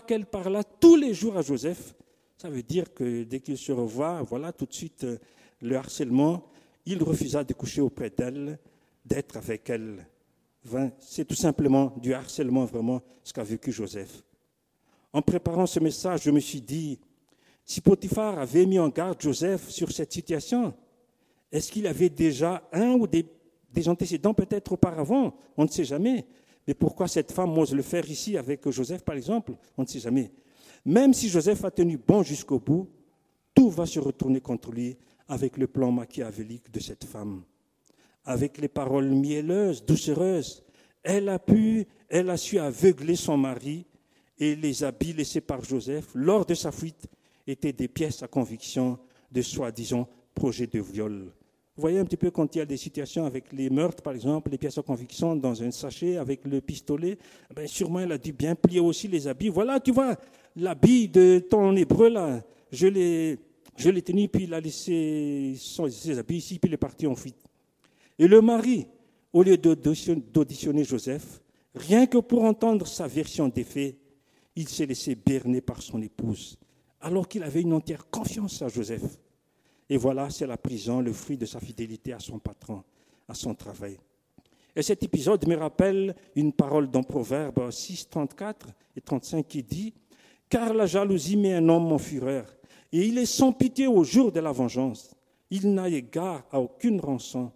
qu'elle 0.07 0.25
parla 0.25 0.63
tous 0.63 0.95
les 0.95 1.13
jours 1.13 1.37
à 1.37 1.41
Joseph, 1.41 1.93
ça 2.37 2.49
veut 2.49 2.63
dire 2.63 2.93
que 2.93 3.23
dès 3.23 3.41
qu'il 3.41 3.57
se 3.57 3.73
revoit, 3.73 4.21
voilà 4.23 4.53
tout 4.53 4.65
de 4.65 4.73
suite 4.73 5.03
euh, 5.03 5.17
le 5.61 5.75
harcèlement, 5.75 6.47
il 6.85 7.03
refusa 7.03 7.43
de 7.43 7.53
coucher 7.53 7.81
auprès 7.81 8.09
d'elle, 8.09 8.59
d'être 9.05 9.35
avec 9.35 9.69
elle. 9.69 10.07
C'est 10.99 11.25
tout 11.25 11.35
simplement 11.35 11.93
du 11.97 12.13
harcèlement 12.13 12.65
vraiment 12.65 13.01
ce 13.23 13.33
qu'a 13.33 13.43
vécu 13.43 13.71
Joseph. 13.71 14.23
En 15.13 15.21
préparant 15.21 15.65
ce 15.65 15.79
message, 15.79 16.23
je 16.23 16.31
me 16.31 16.39
suis 16.39 16.61
dit, 16.61 16.99
si 17.63 17.81
Potiphar 17.81 18.37
avait 18.39 18.65
mis 18.65 18.79
en 18.79 18.89
garde 18.89 19.21
Joseph 19.21 19.69
sur 19.69 19.91
cette 19.91 20.11
situation, 20.11 20.73
est-ce 21.51 21.71
qu'il 21.71 21.87
avait 21.87 22.09
déjà 22.09 22.67
un 22.73 22.93
ou 22.93 23.07
des, 23.07 23.25
antécédents 23.87 24.33
peut-être 24.33 24.73
auparavant? 24.73 25.35
On 25.55 25.63
ne 25.63 25.69
sait 25.69 25.85
jamais. 25.85 26.25
Mais 26.67 26.73
pourquoi 26.73 27.07
cette 27.07 27.31
femme 27.31 27.57
ose 27.57 27.73
le 27.73 27.81
faire 27.81 28.09
ici 28.09 28.37
avec 28.37 28.67
Joseph, 28.69 29.03
par 29.03 29.15
exemple? 29.15 29.53
On 29.77 29.83
ne 29.83 29.87
sait 29.87 29.99
jamais. 29.99 30.31
Même 30.83 31.13
si 31.13 31.29
Joseph 31.29 31.63
a 31.63 31.71
tenu 31.71 31.97
bon 31.97 32.23
jusqu'au 32.23 32.59
bout, 32.59 32.89
tout 33.53 33.69
va 33.69 33.85
se 33.85 33.99
retourner 33.99 34.41
contre 34.41 34.71
lui 34.71 34.97
avec 35.27 35.57
le 35.57 35.67
plan 35.67 35.91
machiavélique 35.91 36.71
de 36.71 36.79
cette 36.79 37.05
femme. 37.05 37.43
Avec 38.25 38.57
les 38.57 38.67
paroles 38.67 39.09
mielleuses, 39.09 39.85
doucereuses, 39.85 40.63
elle 41.03 41.29
a 41.29 41.37
pu, 41.39 41.85
elle 42.09 42.29
a 42.29 42.37
su 42.37 42.57
aveugler 42.57 43.15
son 43.15 43.37
mari 43.37 43.85
et 44.37 44.55
les 44.55 44.83
habits 44.83 45.13
laissés 45.13 45.41
par 45.41 45.63
Joseph 45.63 46.07
lors 46.15 46.45
de 46.45 46.55
sa 46.55 46.71
fuite 46.71 47.07
étaient 47.47 47.73
des 47.73 47.87
pièces 47.87 48.23
à 48.23 48.27
conviction 48.27 48.97
de 49.31 49.41
soi-disant 49.41 50.09
projet 50.33 50.67
de 50.67 50.79
viol. 50.79 51.31
Vous 51.75 51.81
voyez 51.81 51.99
un 51.99 52.05
petit 52.05 52.17
peu 52.17 52.31
quand 52.31 52.55
il 52.55 52.59
y 52.59 52.61
a 52.61 52.65
des 52.65 52.77
situations 52.77 53.25
avec 53.25 53.51
les 53.51 53.69
meurtres, 53.69 54.01
par 54.01 54.13
exemple, 54.13 54.49
les 54.49 54.57
pièces 54.57 54.77
à 54.77 54.81
conviction 54.81 55.35
dans 55.35 55.61
un 55.61 55.71
sachet 55.71 56.17
avec 56.17 56.45
le 56.45 56.61
pistolet, 56.61 57.17
ben 57.53 57.67
sûrement 57.67 57.99
elle 57.99 58.13
a 58.13 58.17
dû 58.17 58.31
bien 58.31 58.55
plier 58.55 58.79
aussi 58.79 59.07
les 59.07 59.27
habits. 59.27 59.49
Voilà, 59.49 59.79
tu 59.79 59.91
vois, 59.91 60.15
l'habit 60.55 61.09
de 61.09 61.39
ton 61.39 61.75
hébreu 61.75 62.09
là, 62.09 62.41
je 62.71 62.87
l'ai, 62.87 63.39
je 63.75 63.89
l'ai 63.89 64.01
tenu, 64.01 64.29
puis 64.29 64.45
il 64.45 64.53
a 64.53 64.61
laissé 64.61 65.53
ses 65.57 66.17
habits 66.17 66.37
ici, 66.37 66.59
puis 66.59 66.69
il 66.69 66.73
est 66.73 66.77
parti 66.77 67.05
en 67.07 67.15
fuite. 67.15 67.43
Et 68.17 68.27
le 68.27 68.41
mari, 68.41 68.87
au 69.33 69.43
lieu 69.43 69.57
d'auditionner 69.57 70.83
Joseph, 70.83 71.41
rien 71.73 72.05
que 72.07 72.17
pour 72.19 72.43
entendre 72.43 72.87
sa 72.87 73.07
version 73.07 73.49
des 73.49 73.63
faits, 73.63 73.97
il 74.55 74.69
s'est 74.69 74.85
laissé 74.85 75.15
berner 75.15 75.61
par 75.61 75.81
son 75.81 76.01
épouse, 76.01 76.57
alors 77.01 77.27
qu'il 77.27 77.43
avait 77.43 77.61
une 77.61 77.73
entière 77.73 78.09
confiance 78.09 78.61
à 78.61 78.69
Joseph. 78.69 79.19
Et 79.89 79.97
voilà, 79.97 80.29
c'est 80.29 80.47
la 80.47 80.57
prison, 80.57 81.01
le 81.01 81.13
fruit 81.13 81.37
de 81.37 81.45
sa 81.45 81.59
fidélité 81.59 82.13
à 82.13 82.19
son 82.19 82.39
patron, 82.39 82.83
à 83.27 83.33
son 83.33 83.53
travail. 83.53 83.97
Et 84.75 84.81
cet 84.81 85.03
épisode 85.03 85.47
me 85.47 85.55
rappelle 85.55 86.15
une 86.35 86.51
parole 86.51 86.89
dans 86.89 87.03
Proverbe 87.03 87.71
6, 87.71 88.09
34 88.09 88.67
et 88.95 89.01
35 89.01 89.47
qui 89.47 89.63
dit 89.63 89.93
Car 90.49 90.73
la 90.73 90.85
jalousie 90.85 91.37
met 91.37 91.53
un 91.53 91.69
homme 91.69 91.91
en 91.91 91.97
fureur, 91.97 92.45
et 92.91 93.05
il 93.05 93.17
est 93.17 93.25
sans 93.25 93.51
pitié 93.51 93.87
au 93.87 94.03
jour 94.03 94.31
de 94.31 94.39
la 94.39 94.51
vengeance. 94.51 95.15
Il 95.49 95.73
n'a 95.73 95.89
égard 95.89 96.43
à 96.51 96.59
aucune 96.59 96.99
rançon, 96.99 97.51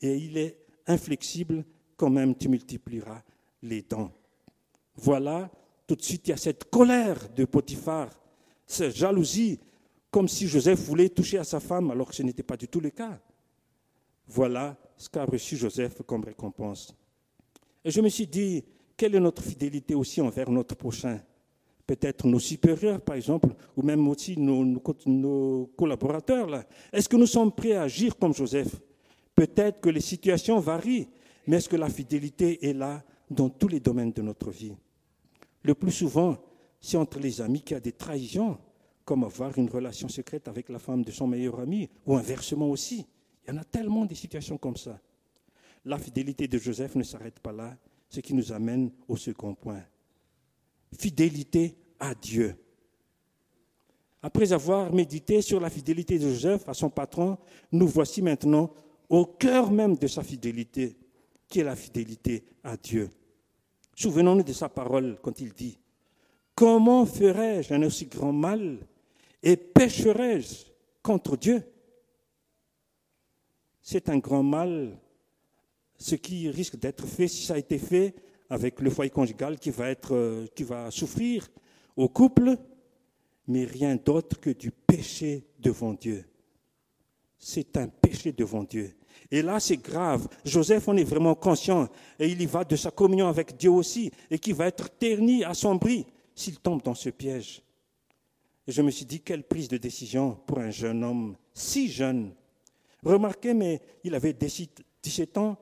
et 0.00 0.16
il 0.16 0.38
est 0.38 0.58
inflexible, 0.86 1.64
quand 1.96 2.10
même 2.10 2.34
tu 2.34 2.48
multiplieras 2.48 3.22
les 3.62 3.82
dents. 3.82 4.12
Voilà, 4.96 5.50
tout 5.86 5.96
de 5.96 6.02
suite, 6.02 6.28
il 6.28 6.30
y 6.30 6.34
a 6.34 6.36
cette 6.36 6.70
colère 6.70 7.28
de 7.34 7.44
Potiphar, 7.44 8.10
cette 8.66 8.96
jalousie, 8.96 9.58
comme 10.10 10.28
si 10.28 10.48
Joseph 10.48 10.80
voulait 10.80 11.08
toucher 11.08 11.38
à 11.38 11.44
sa 11.44 11.60
femme 11.60 11.90
alors 11.90 12.08
que 12.08 12.14
ce 12.14 12.22
n'était 12.22 12.42
pas 12.42 12.56
du 12.56 12.68
tout 12.68 12.80
le 12.80 12.90
cas. 12.90 13.20
Voilà 14.26 14.76
ce 14.96 15.08
qu'a 15.08 15.24
reçu 15.24 15.56
Joseph 15.56 16.02
comme 16.06 16.24
récompense. 16.24 16.94
Et 17.84 17.90
je 17.90 18.00
me 18.00 18.08
suis 18.08 18.26
dit, 18.26 18.64
quelle 18.96 19.14
est 19.14 19.20
notre 19.20 19.42
fidélité 19.42 19.94
aussi 19.94 20.20
envers 20.20 20.50
notre 20.50 20.74
prochain? 20.74 21.20
Peut-être 21.86 22.26
nos 22.26 22.38
supérieurs, 22.38 23.00
par 23.00 23.16
exemple, 23.16 23.48
ou 23.76 23.82
même 23.82 24.06
aussi 24.06 24.38
nos, 24.38 24.64
nos 25.06 25.66
collaborateurs. 25.76 26.64
Est-ce 26.92 27.08
que 27.08 27.16
nous 27.16 27.26
sommes 27.26 27.50
prêts 27.50 27.72
à 27.72 27.82
agir 27.82 28.16
comme 28.16 28.34
Joseph? 28.34 28.80
Peut-être 29.34 29.80
que 29.80 29.88
les 29.88 30.00
situations 30.00 30.58
varient, 30.60 31.08
mais 31.46 31.56
est-ce 31.56 31.68
que 31.68 31.76
la 31.76 31.88
fidélité 31.88 32.68
est 32.68 32.72
là 32.72 33.02
dans 33.30 33.48
tous 33.48 33.68
les 33.68 33.80
domaines 33.80 34.12
de 34.12 34.22
notre 34.22 34.50
vie? 34.50 34.74
Le 35.62 35.74
plus 35.74 35.92
souvent, 35.92 36.36
c'est 36.80 36.96
entre 36.96 37.18
les 37.18 37.40
amis 37.40 37.62
qu'il 37.62 37.74
y 37.74 37.76
a 37.76 37.80
des 37.80 37.92
trahisons 37.92 38.58
comme 39.04 39.24
avoir 39.24 39.58
une 39.58 39.68
relation 39.68 40.08
secrète 40.08 40.46
avec 40.46 40.68
la 40.68 40.78
femme 40.78 41.02
de 41.02 41.10
son 41.10 41.26
meilleur 41.26 41.58
ami, 41.58 41.88
ou 42.06 42.14
inversement 42.14 42.70
aussi. 42.70 43.04
Il 43.44 43.52
y 43.52 43.56
en 43.56 43.60
a 43.60 43.64
tellement 43.64 44.04
des 44.04 44.14
situations 44.14 44.56
comme 44.56 44.76
ça. 44.76 45.00
La 45.84 45.98
fidélité 45.98 46.46
de 46.46 46.58
Joseph 46.58 46.94
ne 46.94 47.02
s'arrête 47.02 47.40
pas 47.40 47.50
là, 47.50 47.76
ce 48.08 48.20
qui 48.20 48.34
nous 48.34 48.52
amène 48.52 48.92
au 49.08 49.16
second 49.16 49.54
point. 49.54 49.82
Fidélité 50.96 51.74
à 51.98 52.14
Dieu. 52.14 52.54
Après 54.22 54.52
avoir 54.52 54.92
médité 54.92 55.42
sur 55.42 55.58
la 55.58 55.70
fidélité 55.70 56.16
de 56.16 56.28
Joseph 56.28 56.68
à 56.68 56.74
son 56.74 56.88
patron, 56.88 57.36
nous 57.72 57.88
voici 57.88 58.22
maintenant 58.22 58.70
au 59.10 59.26
cœur 59.26 59.70
même 59.70 59.96
de 59.96 60.06
sa 60.06 60.22
fidélité, 60.22 60.96
qui 61.48 61.60
est 61.60 61.64
la 61.64 61.76
fidélité 61.76 62.44
à 62.64 62.76
Dieu. 62.76 63.10
Souvenons-nous 63.94 64.44
de 64.44 64.52
sa 64.52 64.68
parole 64.68 65.18
quand 65.20 65.40
il 65.40 65.52
dit, 65.52 65.78
Comment 66.54 67.06
ferais-je 67.06 67.72
un 67.72 67.82
aussi 67.82 68.04
grand 68.04 68.32
mal 68.32 68.86
et 69.42 69.56
pécherai-je 69.56 70.66
contre 71.02 71.36
Dieu? 71.36 71.62
C'est 73.80 74.10
un 74.10 74.18
grand 74.18 74.42
mal, 74.42 74.98
ce 75.96 76.16
qui 76.16 76.50
risque 76.50 76.76
d'être 76.76 77.06
fait 77.06 77.28
si 77.28 77.46
ça 77.46 77.54
a 77.54 77.58
été 77.58 77.78
fait 77.78 78.14
avec 78.50 78.80
le 78.80 78.90
foyer 78.90 79.10
conjugal 79.10 79.58
qui 79.58 79.70
va, 79.70 79.88
être, 79.88 80.14
euh, 80.14 80.46
qui 80.54 80.64
va 80.64 80.90
souffrir 80.90 81.48
au 81.96 82.08
couple, 82.08 82.58
mais 83.46 83.64
rien 83.64 83.96
d'autre 83.96 84.38
que 84.38 84.50
du 84.50 84.70
péché 84.70 85.46
devant 85.58 85.94
Dieu. 85.94 86.26
C'est 87.38 87.76
un 87.78 87.88
péché 87.88 88.32
devant 88.32 88.64
Dieu. 88.64 88.94
Et 89.30 89.42
là, 89.42 89.60
c'est 89.60 89.76
grave. 89.76 90.28
Joseph 90.44 90.88
en 90.88 90.96
est 90.96 91.04
vraiment 91.04 91.34
conscient 91.34 91.88
et 92.18 92.28
il 92.28 92.40
y 92.40 92.46
va 92.46 92.64
de 92.64 92.76
sa 92.76 92.90
communion 92.90 93.28
avec 93.28 93.56
Dieu 93.56 93.70
aussi 93.70 94.10
et 94.30 94.38
qui 94.38 94.52
va 94.52 94.66
être 94.66 94.90
terni, 94.90 95.44
assombri 95.44 96.06
s'il 96.34 96.58
tombe 96.58 96.82
dans 96.82 96.94
ce 96.94 97.10
piège. 97.10 97.62
Et 98.66 98.72
je 98.72 98.82
me 98.82 98.90
suis 98.90 99.04
dit, 99.04 99.20
quelle 99.20 99.42
prise 99.42 99.68
de 99.68 99.76
décision 99.76 100.38
pour 100.46 100.58
un 100.58 100.70
jeune 100.70 101.04
homme 101.04 101.36
si 101.52 101.88
jeune. 101.88 102.32
Remarquez, 103.04 103.54
mais 103.54 103.80
il 104.04 104.14
avait 104.14 104.32
17 104.32 105.38
ans 105.38 105.56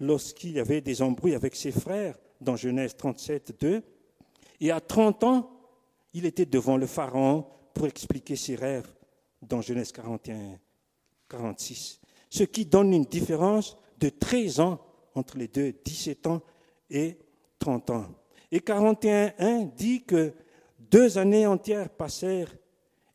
lorsqu'il 0.00 0.52
y 0.52 0.60
avait 0.60 0.80
des 0.80 1.02
embrouilles 1.02 1.34
avec 1.34 1.54
ses 1.56 1.72
frères 1.72 2.16
dans 2.40 2.56
Genèse 2.56 2.96
37, 2.96 3.60
2. 3.60 3.82
Et 4.60 4.70
à 4.70 4.80
30 4.80 5.24
ans, 5.24 5.50
il 6.12 6.26
était 6.26 6.46
devant 6.46 6.76
le 6.76 6.86
Pharaon 6.86 7.46
pour 7.72 7.86
expliquer 7.86 8.36
ses 8.36 8.54
rêves 8.54 8.88
dans 9.42 9.60
Genèse 9.60 9.92
41, 9.92 10.58
46. 11.28 12.00
Ce 12.34 12.42
qui 12.42 12.66
donne 12.66 12.92
une 12.92 13.04
différence 13.04 13.76
de 14.00 14.08
13 14.08 14.58
ans 14.58 14.80
entre 15.14 15.38
les 15.38 15.46
deux, 15.46 15.72
17 15.84 16.26
ans 16.26 16.42
et 16.90 17.16
30 17.60 17.90
ans. 17.90 18.06
Et 18.50 18.58
41.1 18.58 19.72
dit 19.76 20.02
que 20.02 20.34
deux 20.80 21.16
années 21.16 21.46
entières 21.46 21.88
passèrent, 21.88 22.52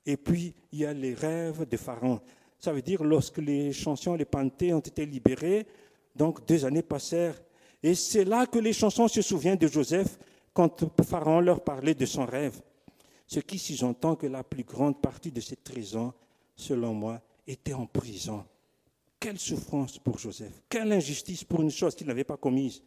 et 0.06 0.16
puis 0.16 0.56
il 0.72 0.80
y 0.80 0.86
a 0.86 0.94
les 0.94 1.14
rêves 1.14 1.68
de 1.68 1.76
Pharaon. 1.76 2.22
Ça 2.60 2.72
veut 2.72 2.82
dire 2.82 3.04
lorsque 3.04 3.40
les 3.40 3.74
chansons, 3.74 4.16
les 4.16 4.24
panthées 4.24 4.74
ont 4.74 4.80
été 4.80 5.06
libérées, 5.06 5.68
donc 6.16 6.48
deux 6.48 6.64
années 6.64 6.82
passèrent. 6.82 7.42
Et 7.84 7.96
c'est 7.96 8.24
là 8.24 8.46
que 8.46 8.60
les 8.60 8.72
chansons 8.72 9.10
se 9.10 9.22
souviennent 9.22 9.58
de 9.58 9.68
Joseph 9.68 10.18
quand 10.54 10.86
Pharaon 11.04 11.42
leur 11.42 11.62
parlait 11.62 11.94
de 11.94 12.06
son 12.06 12.26
rêve. 12.26 12.62
Ce 13.28 13.42
qui 13.42 13.60
sous-entend 13.60 14.16
que 14.16 14.28
la 14.28 14.46
plus 14.46 14.64
grande 14.64 15.02
partie 15.02 15.34
de 15.34 15.42
ces 15.42 15.58
13 15.58 15.98
ans, 15.98 16.14
selon 16.56 16.94
moi, 16.94 17.20
était 17.46 17.74
en 17.74 17.86
prison. 17.86 18.46
Quelle 19.20 19.38
souffrance 19.38 20.00
pour 20.00 20.18
Joseph, 20.18 20.62
quelle 20.70 20.92
injustice 20.92 21.44
pour 21.44 21.62
une 21.62 21.72
chose 21.72 21.94
qu'il 21.94 22.08
n'avait 22.08 22.24
pas 22.24 22.38
commise. 22.38 22.82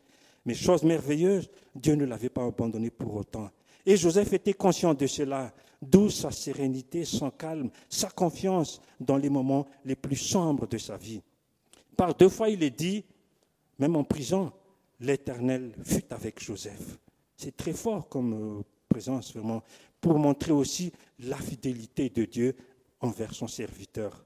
Mais 0.45 0.55
chose 0.55 0.83
merveilleuse, 0.83 1.51
Dieu 1.75 1.95
ne 1.95 2.05
l'avait 2.05 2.31
pas 2.31 2.45
abandonné 2.45 2.91
pour 2.91 3.15
autant. 3.15 3.51
Et 3.85 3.97
Joseph 3.97 4.33
était 4.33 4.55
conscient 4.55 4.95
de 4.95 5.07
cela, 5.07 5.53
d'où 5.81 6.09
sa 6.09 6.31
sérénité, 6.31 7.05
son 7.05 7.31
calme, 7.31 7.71
sa 7.89 8.09
confiance 8.11 8.81
dans 9.01 9.17
les 9.17 9.29
moments 9.29 9.67
les 9.85 9.97
plus 9.97 10.17
sombres 10.17 10.67
de 10.67 10.79
sa 10.79 10.97
vie. 10.97 11.21
Par 11.97 12.15
deux 12.15 12.29
fois, 12.29 12.49
il 12.49 12.63
est 12.63 12.71
dit, 12.71 13.05
même 13.79 13.97
en 13.97 14.05
prison, 14.05 14.53
l'Éternel 15.01 15.73
fut 15.85 16.05
avec 16.11 16.43
Joseph. 16.43 16.99
C'est 17.37 17.57
très 17.57 17.73
fort 17.73 18.09
comme 18.09 18.61
euh, 18.61 18.63
présence, 18.89 19.35
vraiment, 19.35 19.63
pour 20.01 20.19
montrer 20.19 20.53
aussi 20.53 20.93
la 21.19 21.37
fidélité 21.37 22.09
de 22.09 22.25
Dieu 22.25 22.57
envers 23.01 23.35
son 23.35 23.49
serviteur. 23.49 24.25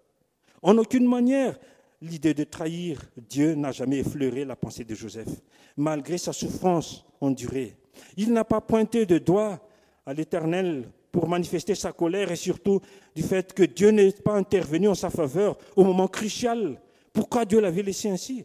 En 0.62 0.76
aucune 0.78 1.06
manière, 1.06 1.58
l'idée 2.00 2.34
de 2.34 2.44
trahir 2.44 3.00
Dieu 3.16 3.54
n'a 3.54 3.72
jamais 3.72 3.98
effleuré 3.98 4.44
la 4.44 4.56
pensée 4.56 4.84
de 4.84 4.94
Joseph, 4.94 5.28
malgré 5.76 6.18
sa 6.18 6.32
souffrance 6.32 7.04
endurée. 7.20 7.76
Il 8.16 8.32
n'a 8.32 8.44
pas 8.44 8.60
pointé 8.60 9.06
de 9.06 9.18
doigt 9.18 9.66
à 10.04 10.12
l'Éternel 10.14 10.88
pour 11.10 11.28
manifester 11.28 11.74
sa 11.74 11.92
colère 11.92 12.30
et 12.30 12.36
surtout 12.36 12.80
du 13.14 13.22
fait 13.22 13.52
que 13.54 13.62
Dieu 13.62 13.90
n'est 13.90 14.12
pas 14.12 14.34
intervenu 14.34 14.88
en 14.88 14.94
sa 14.94 15.10
faveur 15.10 15.56
au 15.74 15.84
moment 15.84 16.08
crucial. 16.08 16.80
Pourquoi 17.12 17.44
Dieu 17.44 17.60
l'avait 17.60 17.82
laissé 17.82 18.10
ainsi? 18.10 18.44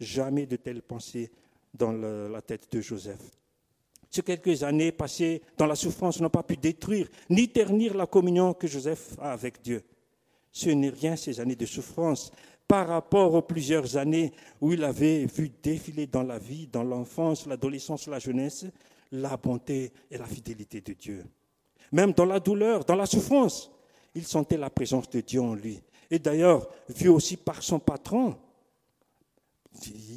Jamais 0.00 0.46
de 0.46 0.56
telles 0.56 0.82
pensées 0.82 1.30
dans 1.72 1.92
la 1.92 2.42
tête 2.42 2.66
de 2.72 2.80
Joseph. 2.80 3.20
Ces 4.10 4.22
quelques 4.22 4.62
années 4.62 4.90
passées 4.90 5.42
dans 5.56 5.66
la 5.66 5.74
souffrance 5.74 6.20
n'ont 6.20 6.30
pas 6.30 6.42
pu 6.42 6.56
détruire 6.56 7.08
ni 7.30 7.48
ternir 7.48 7.94
la 7.94 8.06
communion 8.06 8.54
que 8.54 8.66
Joseph 8.66 9.14
a 9.20 9.32
avec 9.32 9.62
Dieu. 9.62 9.84
Ce 10.50 10.70
n'est 10.70 10.88
rien 10.88 11.14
ces 11.14 11.40
années 11.40 11.56
de 11.56 11.66
souffrance 11.66 12.32
par 12.68 12.86
rapport 12.86 13.32
aux 13.32 13.42
plusieurs 13.42 13.96
années 13.96 14.30
où 14.60 14.74
il 14.74 14.84
avait 14.84 15.24
vu 15.24 15.50
défiler 15.62 16.06
dans 16.06 16.22
la 16.22 16.38
vie, 16.38 16.66
dans 16.66 16.84
l'enfance, 16.84 17.46
l'adolescence, 17.46 18.06
la 18.06 18.18
jeunesse, 18.18 18.66
la 19.10 19.38
bonté 19.38 19.90
et 20.10 20.18
la 20.18 20.26
fidélité 20.26 20.82
de 20.82 20.92
Dieu. 20.92 21.24
Même 21.90 22.12
dans 22.12 22.26
la 22.26 22.38
douleur, 22.38 22.84
dans 22.84 22.94
la 22.94 23.06
souffrance, 23.06 23.70
il 24.14 24.26
sentait 24.26 24.58
la 24.58 24.68
présence 24.68 25.08
de 25.08 25.22
Dieu 25.22 25.40
en 25.40 25.54
lui. 25.54 25.80
Et 26.10 26.18
d'ailleurs, 26.18 26.68
vu 26.90 27.08
aussi 27.08 27.38
par 27.38 27.62
son 27.62 27.78
patron, 27.78 28.36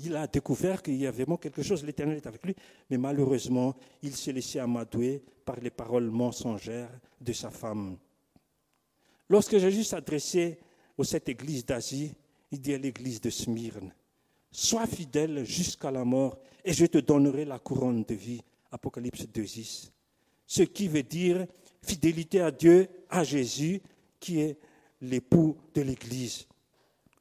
il 0.04 0.16
a 0.16 0.28
découvert 0.28 0.82
qu'il 0.82 0.96
y 0.96 1.08
avait 1.08 1.24
vraiment 1.24 1.38
quelque 1.38 1.64
chose, 1.64 1.86
l'Éternel 1.86 2.18
est 2.18 2.28
avec 2.28 2.44
lui, 2.44 2.56
mais 2.90 2.98
malheureusement, 2.98 3.76
il 4.02 4.16
s'est 4.16 4.34
laissé 4.34 4.60
amadouer 4.60 5.24
par 5.46 5.58
les 5.62 5.70
paroles 5.70 6.10
mensongères 6.10 6.90
de 7.22 7.32
sa 7.32 7.50
femme. 7.50 7.98
Lorsque 9.30 9.58
Jésus 9.58 9.86
s'adressait 9.86 10.60
à 11.00 11.04
cette 11.04 11.30
église 11.30 11.66
d'Asie, 11.66 12.14
il 12.52 12.60
dit 12.60 12.74
à 12.74 12.78
l'église 12.78 13.22
de 13.22 13.30
Smyrne, 13.30 13.94
Sois 14.52 14.86
fidèle 14.86 15.46
jusqu'à 15.46 15.92
la 15.92 16.04
mort, 16.04 16.38
et 16.66 16.74
je 16.74 16.86
te 16.86 16.98
donnerai 16.98 17.46
la 17.46 17.58
couronne 17.58 18.04
de 18.04 18.14
vie. 18.14 18.42
Apocalypse 18.72 19.26
2.10. 19.34 19.90
Ce 20.46 20.64
qui 20.64 20.90
veut 20.90 21.04
dire 21.04 21.46
fidélité 21.82 22.42
à 22.42 22.52
Dieu, 22.52 22.90
à 23.10 23.24
Jésus, 23.24 23.82
qui 24.20 24.42
est 24.42 24.58
l'époux 25.02 25.58
de 25.74 25.82
l'église. 25.82 26.48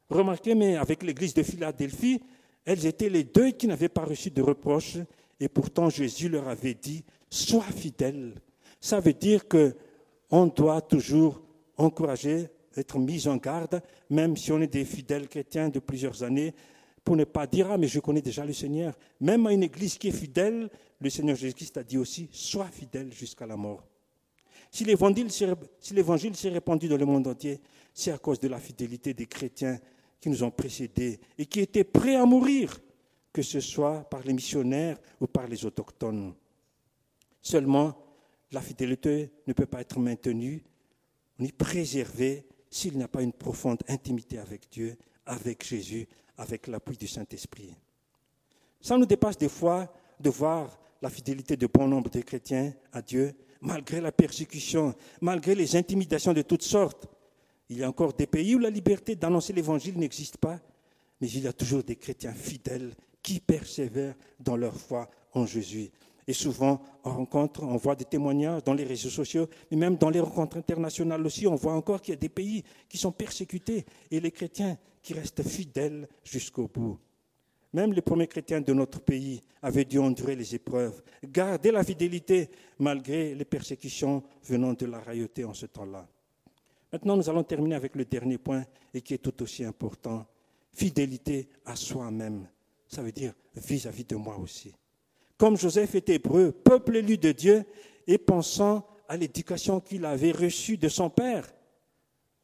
Remarquez, 0.09 0.57
mais 0.57 0.77
avec 0.77 1.05
l'église 1.05 1.35
de 1.35 1.45
Philadelphie, 1.45 2.21
elles 2.65 2.85
étaient 2.85 3.09
les 3.09 3.25
deux 3.25 3.53
qui 3.53 3.69
n'avaient 3.69 3.89
pas 3.89 4.05
reçu 4.05 4.31
de 4.31 4.43
reproches, 4.43 4.99
et 5.39 5.49
pourtant 5.49 5.89
Jésus 5.89 6.29
leur 6.29 6.49
avait 6.49 6.75
dit 6.75 7.05
Sois 7.31 7.63
fidèles. 7.63 8.35
Ça 8.81 8.99
veut 8.99 9.13
dire 9.13 9.47
que 9.47 9.77
on 10.31 10.47
doit 10.47 10.81
toujours 10.81 11.41
encourager, 11.77 12.49
être 12.77 12.99
mis 12.99 13.27
en 13.29 13.37
garde, 13.37 13.83
même 14.09 14.37
si 14.37 14.53
on 14.53 14.61
est 14.61 14.73
des 14.73 14.85
fidèles 14.85 15.29
chrétiens 15.29 15.69
de 15.69 15.79
plusieurs 15.79 16.23
années, 16.23 16.55
pour 17.05 17.17
ne 17.17 17.25
pas 17.25 17.47
dire 17.47 17.71
Ah, 17.71 17.79
mais 17.79 17.89
je 17.89 18.01
connais 18.01 18.23
déjà 18.23 18.45
le 18.45 18.53
Seigneur. 18.53 18.95
Même 19.21 19.47
à 19.47 19.53
une 19.53 19.63
église 19.63 19.99
qui 19.99 20.09
est 20.09 20.13
fidèle, 20.13 20.71
le 21.01 21.11
Seigneur 21.11 21.37
Jésus-Christ 21.37 21.77
a 21.79 21.83
dit 21.83 21.99
aussi 21.99 22.29
Sois 22.33 22.67
fidèle 22.67 23.13
jusqu'à 23.13 23.47
la 23.47 23.57
mort. 23.57 23.85
Si 24.71 24.85
l'évangile 24.85 25.31
s'est 25.31 26.49
répandu 26.49 26.89
dans 26.89 26.97
le 26.97 27.07
monde 27.07 27.27
entier, 27.27 27.61
c'est 27.93 28.13
à 28.13 28.19
cause 28.19 28.39
de 28.39 28.49
la 28.49 28.59
fidélité 28.59 29.15
des 29.15 29.27
chrétiens 29.27 29.79
qui 30.21 30.29
nous 30.29 30.45
ont 30.45 30.51
précédés 30.51 31.19
et 31.39 31.47
qui 31.47 31.61
étaient 31.61 31.83
prêts 31.85 32.15
à 32.15 32.25
mourir, 32.25 32.79
que 33.33 33.43
ce 33.43 33.59
soit 33.59 34.09
par 34.09 34.23
les 34.23 34.33
missionnaires 34.33 34.99
ou 35.21 35.27
par 35.27 35.49
les 35.49 35.65
autochtones. 35.65 36.35
Seulement, 37.43 37.97
la 38.53 38.61
fidélité 38.61 39.31
ne 39.47 39.53
peut 39.53 39.67
pas 39.67 39.81
être 39.81 39.99
maintenue 39.99 40.63
ni 41.39 41.53
préservée 41.53 42.47
s'il 42.71 42.97
n'y 42.97 43.03
a 43.03 43.09
pas 43.09 43.23
une 43.23 43.33
profonde 43.33 43.83
intimité 43.89 44.39
avec 44.39 44.71
Dieu, 44.71 44.97
avec 45.27 45.67
Jésus, 45.67 46.07
avec 46.37 46.67
l'appui 46.69 46.97
du 46.97 47.09
Saint-Esprit. 47.09 47.75
Ça 48.81 48.97
nous 48.97 49.07
dépasse 49.07 49.37
des 49.37 49.49
fois 49.49 49.93
de 50.19 50.31
voir 50.31 50.79
la 51.03 51.11
fidélité 51.11 51.57
de 51.57 51.67
bon 51.67 51.89
nombre 51.89 52.11
de 52.11 52.21
chrétiens 52.21 52.73
à 52.93 53.03
Dieu, 53.03 53.35
malgré 53.61 54.01
la 54.01 54.13
persécution, 54.13 54.95
malgré 55.21 55.55
les 55.55 55.77
intimidations 55.77 56.33
de 56.33 56.43
toutes 56.43 56.63
sortes. 56.63 57.07
Il 57.69 57.79
y 57.79 57.85
a 57.85 57.89
encore 57.89 58.15
des 58.15 58.27
pays 58.27 58.55
où 58.55 58.59
la 58.59 58.71
liberté 58.71 59.15
d'annoncer 59.17 59.53
l'évangile 59.53 59.99
n'existe 59.99 60.39
pas, 60.39 60.59
mais 61.21 61.29
il 61.29 61.45
y 61.45 61.47
a 61.47 61.53
toujours 61.53 61.83
des 61.83 61.97
chrétiens 61.97 62.33
fidèles 62.33 62.95
qui 63.23 63.41
persévèrent 63.41 64.17
dans 64.39 64.57
leur 64.57 64.75
foi 64.75 65.11
en 65.35 65.47
Jésus. 65.47 65.91
Et 66.31 66.33
souvent, 66.33 66.81
on 67.03 67.11
rencontre, 67.11 67.65
on 67.65 67.77
voit 67.77 67.97
des 67.97 68.05
témoignages 68.05 68.63
dans 68.63 68.73
les 68.73 68.85
réseaux 68.85 69.11
sociaux, 69.11 69.49
mais 69.69 69.77
même 69.77 69.97
dans 69.97 70.11
les 70.11 70.21
rencontres 70.21 70.59
internationales 70.59 71.27
aussi, 71.27 71.45
on 71.49 71.57
voit 71.57 71.73
encore 71.73 72.01
qu'il 72.01 72.15
y 72.15 72.17
a 72.17 72.21
des 72.21 72.29
pays 72.29 72.63
qui 72.89 72.99
sont 72.99 73.11
persécutés 73.11 73.85
et 74.13 74.21
les 74.21 74.31
chrétiens 74.31 74.79
qui 75.03 75.13
restent 75.13 75.43
fidèles 75.43 76.07
jusqu'au 76.23 76.69
bout. 76.69 77.01
Même 77.73 77.93
les 77.93 78.01
premiers 78.01 78.29
chrétiens 78.29 78.61
de 78.61 78.73
notre 78.73 79.01
pays 79.01 79.41
avaient 79.61 79.85
dû 79.85 79.99
endurer 79.99 80.37
les 80.37 80.55
épreuves, 80.55 81.03
garder 81.25 81.73
la 81.73 81.83
fidélité 81.83 82.49
malgré 82.79 83.35
les 83.35 83.45
persécutions 83.45 84.23
venant 84.45 84.75
de 84.75 84.87
la 84.87 85.01
royauté 85.01 85.43
en 85.45 85.53
ce 85.53 85.67
temps-là. 85.67 86.07
Maintenant, 86.93 87.17
nous 87.17 87.29
allons 87.29 87.43
terminer 87.43 87.75
avec 87.75 87.97
le 87.97 88.05
dernier 88.05 88.39
point 88.39 88.65
et 88.95 89.01
qui 89.01 89.15
est 89.15 89.19
tout 89.19 89.43
aussi 89.43 89.65
important. 89.65 90.25
Fidélité 90.73 91.49
à 91.65 91.75
soi-même. 91.75 92.47
Ça 92.87 93.03
veut 93.03 93.11
dire 93.11 93.33
vis-à-vis 93.57 94.05
de 94.05 94.15
moi 94.15 94.39
aussi. 94.39 94.73
Comme 95.41 95.57
Joseph 95.57 95.95
était 95.95 96.17
hébreu, 96.17 96.53
peuple 96.53 96.97
élu 96.97 97.17
de 97.17 97.33
Dieu, 97.33 97.65
et 98.07 98.19
pensant 98.19 98.87
à 99.09 99.17
l'éducation 99.17 99.81
qu'il 99.81 100.05
avait 100.05 100.33
reçue 100.33 100.77
de 100.77 100.91
son 100.91 101.09
père, 101.09 101.51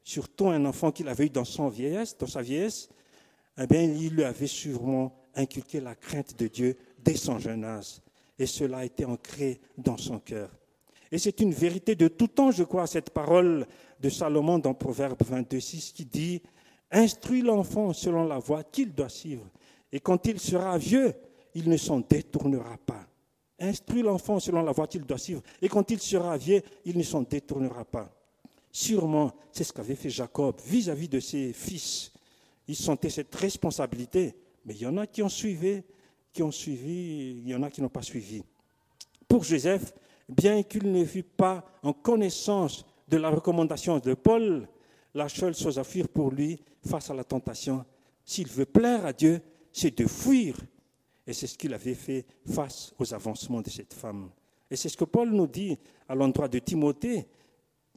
surtout 0.02 0.48
un 0.48 0.64
enfant 0.64 0.90
qu'il 0.90 1.06
avait 1.08 1.26
eu 1.26 1.28
dans, 1.28 1.44
sa 1.44 1.68
vieillesse, 1.68 2.88
eh 3.58 3.66
bien, 3.66 3.82
il 3.82 4.14
lui 4.14 4.24
avait 4.24 4.46
sûrement 4.46 5.14
inculqué 5.34 5.78
la 5.78 5.94
crainte 5.94 6.38
de 6.38 6.46
Dieu 6.46 6.78
dès 6.98 7.16
son 7.16 7.38
jeune 7.38 7.64
âge. 7.64 8.00
Et 8.38 8.46
cela 8.46 8.78
a 8.78 8.84
été 8.86 9.04
ancré 9.04 9.60
dans 9.76 9.98
son 9.98 10.18
cœur. 10.18 10.48
Et 11.12 11.18
c'est 11.18 11.40
une 11.40 11.52
vérité 11.52 11.96
de 11.96 12.08
tout 12.08 12.28
temps, 12.28 12.50
je 12.50 12.64
crois, 12.64 12.86
cette 12.86 13.10
parole 13.10 13.66
de 14.00 14.08
Salomon 14.08 14.58
dans 14.58 14.72
Proverbe 14.72 15.20
22.6 15.20 15.92
qui 15.92 16.06
dit 16.06 16.40
Instruis 16.90 17.42
l'enfant 17.42 17.92
selon 17.92 18.26
la 18.26 18.38
voie 18.38 18.64
qu'il 18.64 18.94
doit 18.94 19.10
suivre, 19.10 19.44
et 19.92 20.00
quand 20.00 20.26
il 20.26 20.40
sera 20.40 20.78
vieux, 20.78 21.12
il 21.56 21.70
ne 21.70 21.76
s'en 21.78 22.00
détournera 22.00 22.76
pas. 22.76 23.06
Instruis 23.58 24.02
l'enfant 24.02 24.38
selon 24.38 24.62
la 24.62 24.72
voie 24.72 24.86
qu'il 24.86 25.04
doit 25.04 25.16
suivre, 25.16 25.42
et 25.62 25.68
quand 25.68 25.90
il 25.90 25.98
sera 25.98 26.36
vieux, 26.36 26.60
il 26.84 26.98
ne 26.98 27.02
s'en 27.02 27.22
détournera 27.22 27.86
pas. 27.86 28.14
Sûrement, 28.70 29.32
c'est 29.52 29.64
ce 29.64 29.72
qu'avait 29.72 29.94
fait 29.94 30.10
Jacob 30.10 30.60
vis-à-vis 30.66 31.08
de 31.08 31.18
ses 31.18 31.54
fils. 31.54 32.12
Il 32.68 32.76
sentait 32.76 33.08
cette 33.08 33.34
responsabilité, 33.34 34.34
mais 34.66 34.74
il 34.74 34.82
y 34.82 34.86
en 34.86 34.98
a 34.98 35.06
qui 35.06 35.22
ont 35.22 35.30
suivi, 35.30 35.82
qui 36.30 36.42
ont 36.42 36.50
suivi, 36.50 37.38
il 37.38 37.48
y 37.48 37.54
en 37.54 37.62
a 37.62 37.70
qui 37.70 37.80
n'ont 37.80 37.88
pas 37.88 38.02
suivi. 38.02 38.42
Pour 39.26 39.42
Joseph, 39.42 39.94
bien 40.28 40.62
qu'il 40.62 40.92
ne 40.92 41.04
fût 41.06 41.22
pas 41.22 41.64
en 41.82 41.94
connaissance 41.94 42.84
de 43.08 43.16
la 43.16 43.30
recommandation 43.30 43.98
de 43.98 44.12
Paul, 44.12 44.68
la 45.14 45.30
seule 45.30 45.54
chose 45.54 45.78
à 45.78 45.84
fuir 45.84 46.06
pour 46.10 46.30
lui 46.30 46.60
face 46.84 47.08
à 47.08 47.14
la 47.14 47.24
tentation, 47.24 47.82
s'il 48.26 48.48
veut 48.48 48.66
plaire 48.66 49.06
à 49.06 49.14
Dieu, 49.14 49.40
c'est 49.72 49.96
de 49.96 50.06
fuir. 50.06 50.58
Et 51.26 51.32
c'est 51.32 51.46
ce 51.46 51.58
qu'il 51.58 51.74
avait 51.74 51.94
fait 51.94 52.24
face 52.46 52.94
aux 52.98 53.12
avancements 53.12 53.60
de 53.60 53.70
cette 53.70 53.94
femme. 53.94 54.30
Et 54.70 54.76
c'est 54.76 54.88
ce 54.88 54.96
que 54.96 55.04
Paul 55.04 55.30
nous 55.30 55.46
dit 55.46 55.76
à 56.08 56.14
l'endroit 56.14 56.48
de 56.48 56.58
Timothée, 56.58 57.26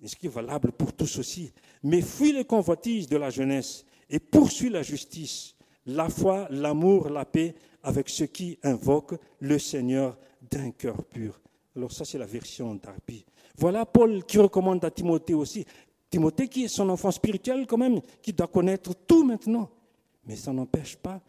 et 0.02 0.08
ce 0.08 0.16
qui 0.16 0.28
est 0.28 0.30
valable 0.30 0.72
pour 0.72 0.94
tous 0.94 1.20
aussi? 1.20 1.52
Mais 1.84 2.02
fuis 2.02 2.32
les 2.32 2.46
convoitises 2.46 3.08
de 3.08 3.18
la 3.18 3.30
jeunesse 3.30 3.86
et 4.10 4.20
poursuis 4.20 4.70
la 4.70 4.82
justice, 4.82 5.56
la 5.86 6.10
foi, 6.10 6.48
l'amour, 6.50 7.10
la 7.10 7.26
paix 7.26 7.54
avec 7.84 8.10
ceux 8.10 8.28
qui 8.28 8.58
invoquent 8.64 9.20
le 9.40 9.60
Seigneur 9.60 10.18
d'un 10.50 10.72
cœur 10.72 11.04
pur. 11.04 11.40
Alors 11.76 11.92
ça, 11.92 12.06
c'est 12.06 12.18
la 12.18 12.26
version 12.26 12.76
d'Arpi. 12.76 13.26
Voilà 13.58 13.86
Paul 13.86 14.24
qui 14.24 14.38
recommande 14.38 14.84
à 14.86 14.92
Timothée 14.92 15.34
aussi. 15.34 15.66
Timothée 16.10 16.48
qui 16.48 16.64
est 16.64 16.70
son 16.70 16.90
enfant 16.90 17.12
spirituel 17.12 17.68
quand 17.68 17.78
même, 17.78 18.02
qui 18.22 18.34
doit 18.34 18.48
connaître 18.48 18.94
tout 19.06 19.24
maintenant. 19.24 19.70
Mais 20.26 20.36
ça 20.36 20.54
n'empêche 20.54 20.96
pas, 20.96 21.22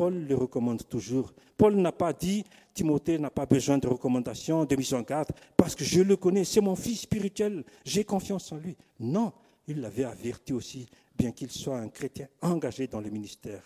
Paul 0.00 0.26
le 0.26 0.34
recommande 0.34 0.88
toujours. 0.88 1.30
Paul 1.58 1.76
n'a 1.76 1.92
pas 1.92 2.14
dit, 2.14 2.42
Timothée 2.72 3.18
n'a 3.18 3.28
pas 3.28 3.44
besoin 3.44 3.76
de 3.76 3.86
recommandation, 3.86 4.64
de 4.64 4.74
mise 4.74 4.94
en 4.94 5.02
garde, 5.02 5.28
parce 5.58 5.74
que 5.74 5.84
je 5.84 6.00
le 6.00 6.16
connais, 6.16 6.44
c'est 6.44 6.62
mon 6.62 6.74
fils 6.74 7.02
spirituel, 7.02 7.64
j'ai 7.84 8.02
confiance 8.02 8.50
en 8.50 8.56
lui. 8.56 8.78
Non, 8.98 9.30
il 9.68 9.82
l'avait 9.82 10.04
averti 10.04 10.54
aussi, 10.54 10.88
bien 11.14 11.32
qu'il 11.32 11.50
soit 11.50 11.76
un 11.76 11.90
chrétien 11.90 12.28
engagé 12.40 12.86
dans 12.86 13.02
le 13.02 13.10
ministère. 13.10 13.62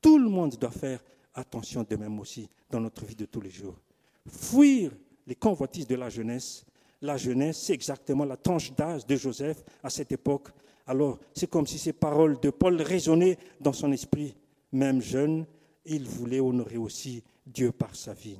Tout 0.00 0.16
le 0.16 0.28
monde 0.28 0.54
doit 0.60 0.70
faire 0.70 1.02
attention 1.34 1.84
de 1.90 1.96
même 1.96 2.20
aussi 2.20 2.48
dans 2.70 2.78
notre 2.78 3.04
vie 3.04 3.16
de 3.16 3.24
tous 3.24 3.40
les 3.40 3.50
jours. 3.50 3.80
Fuir 4.28 4.92
les 5.26 5.34
convoitises 5.34 5.88
de 5.88 5.96
la 5.96 6.08
jeunesse. 6.08 6.64
La 7.02 7.16
jeunesse, 7.16 7.60
c'est 7.62 7.74
exactement 7.74 8.24
la 8.24 8.36
tranche 8.36 8.72
d'âge 8.76 9.04
de 9.04 9.16
Joseph 9.16 9.64
à 9.82 9.90
cette 9.90 10.12
époque. 10.12 10.50
Alors, 10.86 11.18
c'est 11.34 11.50
comme 11.50 11.66
si 11.66 11.80
ces 11.80 11.94
paroles 11.94 12.38
de 12.38 12.50
Paul 12.50 12.80
résonnaient 12.80 13.36
dans 13.60 13.72
son 13.72 13.90
esprit. 13.90 14.36
Même 14.72 15.00
jeune, 15.00 15.46
il 15.84 16.06
voulait 16.06 16.40
honorer 16.40 16.76
aussi 16.76 17.22
Dieu 17.46 17.72
par 17.72 17.94
sa 17.94 18.12
vie. 18.12 18.38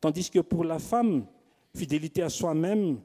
Tandis 0.00 0.30
que 0.30 0.40
pour 0.40 0.64
la 0.64 0.78
femme, 0.78 1.26
fidélité 1.74 2.22
à 2.22 2.28
soi-même, 2.28 3.00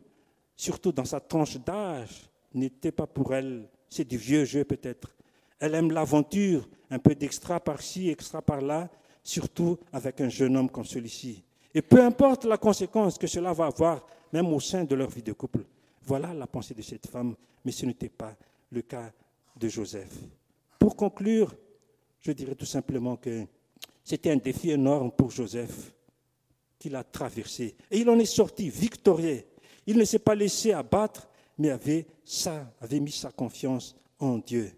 surtout 0.56 0.92
dans 0.92 1.06
sa 1.06 1.20
tranche 1.20 1.58
d'âge, 1.58 2.30
n'était 2.54 2.92
pas 2.92 3.08
pour 3.08 3.34
elle, 3.34 3.68
c'est 3.90 4.08
du 4.08 4.18
vieux 4.18 4.46
jeu 4.46 4.64
peut-être. 4.64 5.16
Elle 5.60 5.76
aime 5.76 5.92
l'aventure, 5.92 6.68
un 6.90 7.00
peu 7.00 7.16
d'extra 7.16 7.60
par-ci, 7.60 8.10
extra 8.10 8.42
par-là, 8.42 8.90
surtout 9.24 9.80
avec 9.92 10.22
un 10.22 10.30
jeune 10.30 10.56
homme 10.58 10.70
comme 10.70 10.86
celui-ci. 10.86 11.44
Et 11.74 11.82
peu 11.82 12.04
importe 12.04 12.46
la 12.46 12.58
conséquence 12.58 13.18
que 13.18 13.28
cela 13.28 13.54
va 13.54 13.68
avoir, 13.68 14.06
même 14.32 14.48
au 14.54 14.60
sein 14.60 14.84
de 14.84 14.94
leur 14.94 15.10
vie 15.10 15.24
de 15.24 15.34
couple. 15.34 15.66
Voilà 16.04 16.34
la 16.34 16.46
pensée 16.46 16.74
de 16.74 16.82
cette 16.82 17.08
femme, 17.08 17.36
mais 17.64 17.72
ce 17.72 17.86
n'était 17.86 18.10
pas 18.10 18.36
le 18.72 18.82
cas 18.82 19.12
de 19.56 19.68
Joseph. 19.68 20.14
Pour 20.78 20.96
conclure, 20.96 21.56
je 22.24 22.32
dirais 22.32 22.56
tout 22.56 22.66
simplement 22.66 23.18
que 23.18 23.46
c'était 24.04 24.32
un 24.32 24.38
défi 24.38 24.72
énorme 24.72 25.12
pour 25.12 25.30
Joseph 25.30 25.94
qu'il 26.80 26.96
a 26.96 27.04
traversé. 27.04 27.76
Et 27.92 28.00
il 28.00 28.10
en 28.10 28.18
est 28.18 28.26
sorti 28.26 28.70
victorieux. 28.70 29.44
Il 29.86 29.98
ne 29.98 30.06
s'est 30.06 30.20
pas 30.20 30.34
laissé 30.34 30.72
abattre, 30.72 31.30
mais 31.58 31.70
avait, 31.70 32.08
ça, 32.24 32.74
avait 32.82 33.00
mis 33.00 33.12
sa 33.12 33.32
confiance 33.32 33.96
en 34.20 34.38
Dieu. 34.38 34.72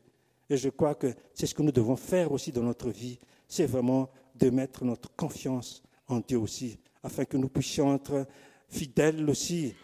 Et 0.49 0.57
je 0.57 0.69
crois 0.69 0.95
que 0.95 1.13
c'est 1.33 1.45
ce 1.45 1.55
que 1.55 1.61
nous 1.61 1.71
devons 1.71 1.95
faire 1.95 2.31
aussi 2.31 2.51
dans 2.51 2.63
notre 2.63 2.89
vie, 2.89 3.19
c'est 3.47 3.65
vraiment 3.65 4.09
de 4.35 4.49
mettre 4.49 4.83
notre 4.83 5.15
confiance 5.15 5.83
en 6.07 6.19
Dieu 6.19 6.37
aussi 6.37 6.77
afin 7.05 7.25
que 7.25 7.37
nous 7.37 7.49
puissions 7.49 7.95
être 7.95 8.25
fidèles 8.67 9.29
aussi. 9.29 9.75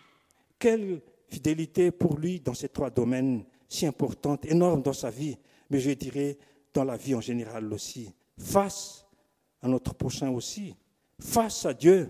Quelle 0.57 1.01
fidélité 1.29 1.91
pour 1.91 2.17
lui 2.17 2.39
dans 2.39 2.55
ces 2.55 2.69
trois 2.69 2.89
domaines 2.89 3.43
si 3.69 3.85
importants, 3.85 4.37
énormes 4.43 4.81
dans 4.81 4.91
sa 4.93 5.09
vie, 5.09 5.37
mais 5.69 5.79
je 5.79 5.91
dirais 5.91 6.37
dans 6.73 6.83
la 6.83 6.97
vie 6.97 7.15
en 7.15 7.21
général 7.21 7.71
aussi. 7.73 8.13
face 8.37 9.05
à 9.61 9.67
notre 9.67 9.93
prochain 9.93 10.29
aussi, 10.31 10.75
face 11.19 11.65
à 11.65 11.73
Dieu, 11.73 12.09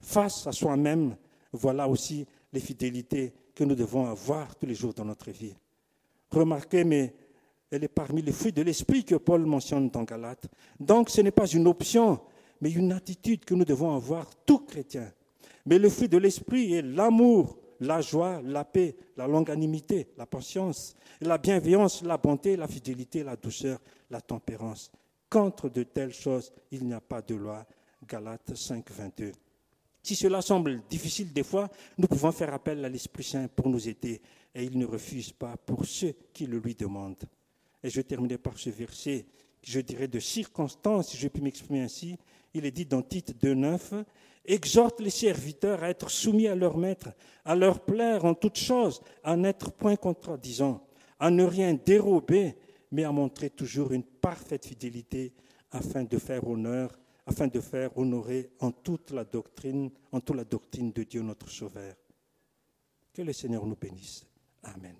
face 0.00 0.46
à 0.46 0.52
soi-même. 0.52 1.16
Voilà 1.52 1.88
aussi 1.88 2.26
les 2.52 2.60
fidélités 2.60 3.32
que 3.54 3.64
nous 3.64 3.74
devons 3.74 4.06
avoir 4.06 4.54
tous 4.56 4.66
les 4.66 4.74
jours 4.74 4.92
dans 4.92 5.04
notre 5.04 5.30
vie. 5.30 5.54
Remarquez, 6.30 6.84
mais 6.84 7.14
elle 7.70 7.84
est 7.84 7.88
parmi 7.88 8.22
les 8.22 8.32
fruits 8.32 8.52
de 8.52 8.62
l'esprit 8.62 9.04
que 9.04 9.14
Paul 9.14 9.46
mentionne 9.46 9.88
dans 9.88 10.02
Galates. 10.02 10.46
Donc 10.78 11.10
ce 11.10 11.20
n'est 11.20 11.30
pas 11.30 11.46
une 11.46 11.66
option, 11.66 12.20
mais 12.60 12.70
une 12.70 12.92
attitude 12.92 13.44
que 13.44 13.54
nous 13.54 13.64
devons 13.64 13.94
avoir, 13.94 14.28
tout 14.44 14.60
chrétien. 14.60 15.12
Mais 15.66 15.78
le 15.78 15.88
fruit 15.88 16.08
de 16.08 16.18
l'esprit 16.18 16.74
est 16.74 16.82
l'amour, 16.82 17.56
la 17.80 18.00
joie, 18.00 18.40
la 18.42 18.64
paix, 18.64 18.96
la 19.16 19.26
longanimité, 19.26 20.08
la 20.16 20.26
patience, 20.26 20.94
la 21.20 21.38
bienveillance, 21.38 22.02
la 22.02 22.16
bonté, 22.16 22.56
la 22.56 22.68
fidélité, 22.68 23.22
la 23.22 23.36
douceur, 23.36 23.78
la 24.10 24.20
tempérance. 24.20 24.90
Contre 25.28 25.68
de 25.68 25.82
telles 25.82 26.12
choses, 26.12 26.52
il 26.70 26.84
n'y 26.84 26.94
a 26.94 27.00
pas 27.00 27.22
de 27.22 27.34
loi. 27.34 27.66
Galates 28.06 28.54
5, 28.54 28.90
22. 28.90 29.32
Si 30.02 30.14
cela 30.14 30.42
semble 30.42 30.82
difficile 30.88 31.32
des 31.32 31.42
fois, 31.42 31.70
nous 31.96 32.06
pouvons 32.06 32.30
faire 32.30 32.52
appel 32.52 32.84
à 32.84 32.88
l'Esprit 32.88 33.24
Saint 33.24 33.48
pour 33.48 33.68
nous 33.68 33.88
aider, 33.88 34.20
et 34.54 34.62
il 34.62 34.78
ne 34.78 34.84
refuse 34.84 35.32
pas 35.32 35.56
pour 35.56 35.86
ceux 35.86 36.14
qui 36.32 36.46
le 36.46 36.58
lui 36.58 36.74
demandent. 36.74 37.24
Et 37.82 37.88
je 37.88 38.02
terminerai 38.02 38.38
par 38.38 38.58
ce 38.58 38.70
verset, 38.70 39.24
je 39.62 39.80
dirais 39.80 40.08
de 40.08 40.20
circonstance, 40.20 41.08
si 41.08 41.16
je 41.16 41.28
puis 41.28 41.42
m'exprimer 41.42 41.80
ainsi. 41.80 42.18
Il 42.52 42.66
est 42.66 42.70
dit 42.70 42.84
dans 42.84 43.02
Tite 43.02 43.34
2.9, 43.42 44.04
exhorte 44.44 45.00
les 45.00 45.10
serviteurs 45.10 45.82
à 45.82 45.90
être 45.90 46.10
soumis 46.10 46.48
à 46.48 46.54
leur 46.54 46.76
maître, 46.76 47.10
à 47.44 47.54
leur 47.54 47.80
plaire 47.80 48.24
en 48.24 48.34
toutes 48.34 48.58
choses, 48.58 49.00
à 49.22 49.36
n'être 49.36 49.72
point 49.72 49.96
contradisant, 49.96 50.86
à 51.18 51.30
ne 51.30 51.44
rien 51.44 51.74
dérober, 51.74 52.56
mais 52.90 53.04
à 53.04 53.12
montrer 53.12 53.50
toujours 53.50 53.92
une 53.92 54.04
parfaite 54.04 54.66
fidélité 54.66 55.32
afin 55.70 56.04
de 56.04 56.18
faire 56.18 56.46
honneur, 56.46 56.98
afin 57.26 57.46
de 57.46 57.60
faire 57.60 57.96
honorer 57.96 58.50
en 58.60 58.70
toute 58.70 59.10
la 59.10 59.24
doctrine, 59.24 59.90
en 60.12 60.20
toute 60.20 60.36
la 60.36 60.44
doctrine 60.44 60.92
de 60.92 61.02
Dieu 61.02 61.22
notre 61.22 61.48
Sauveur. 61.48 61.94
Que 63.12 63.22
le 63.22 63.32
Seigneur 63.32 63.66
nous 63.66 63.76
bénisse. 63.76 64.26
Amen. 64.62 64.94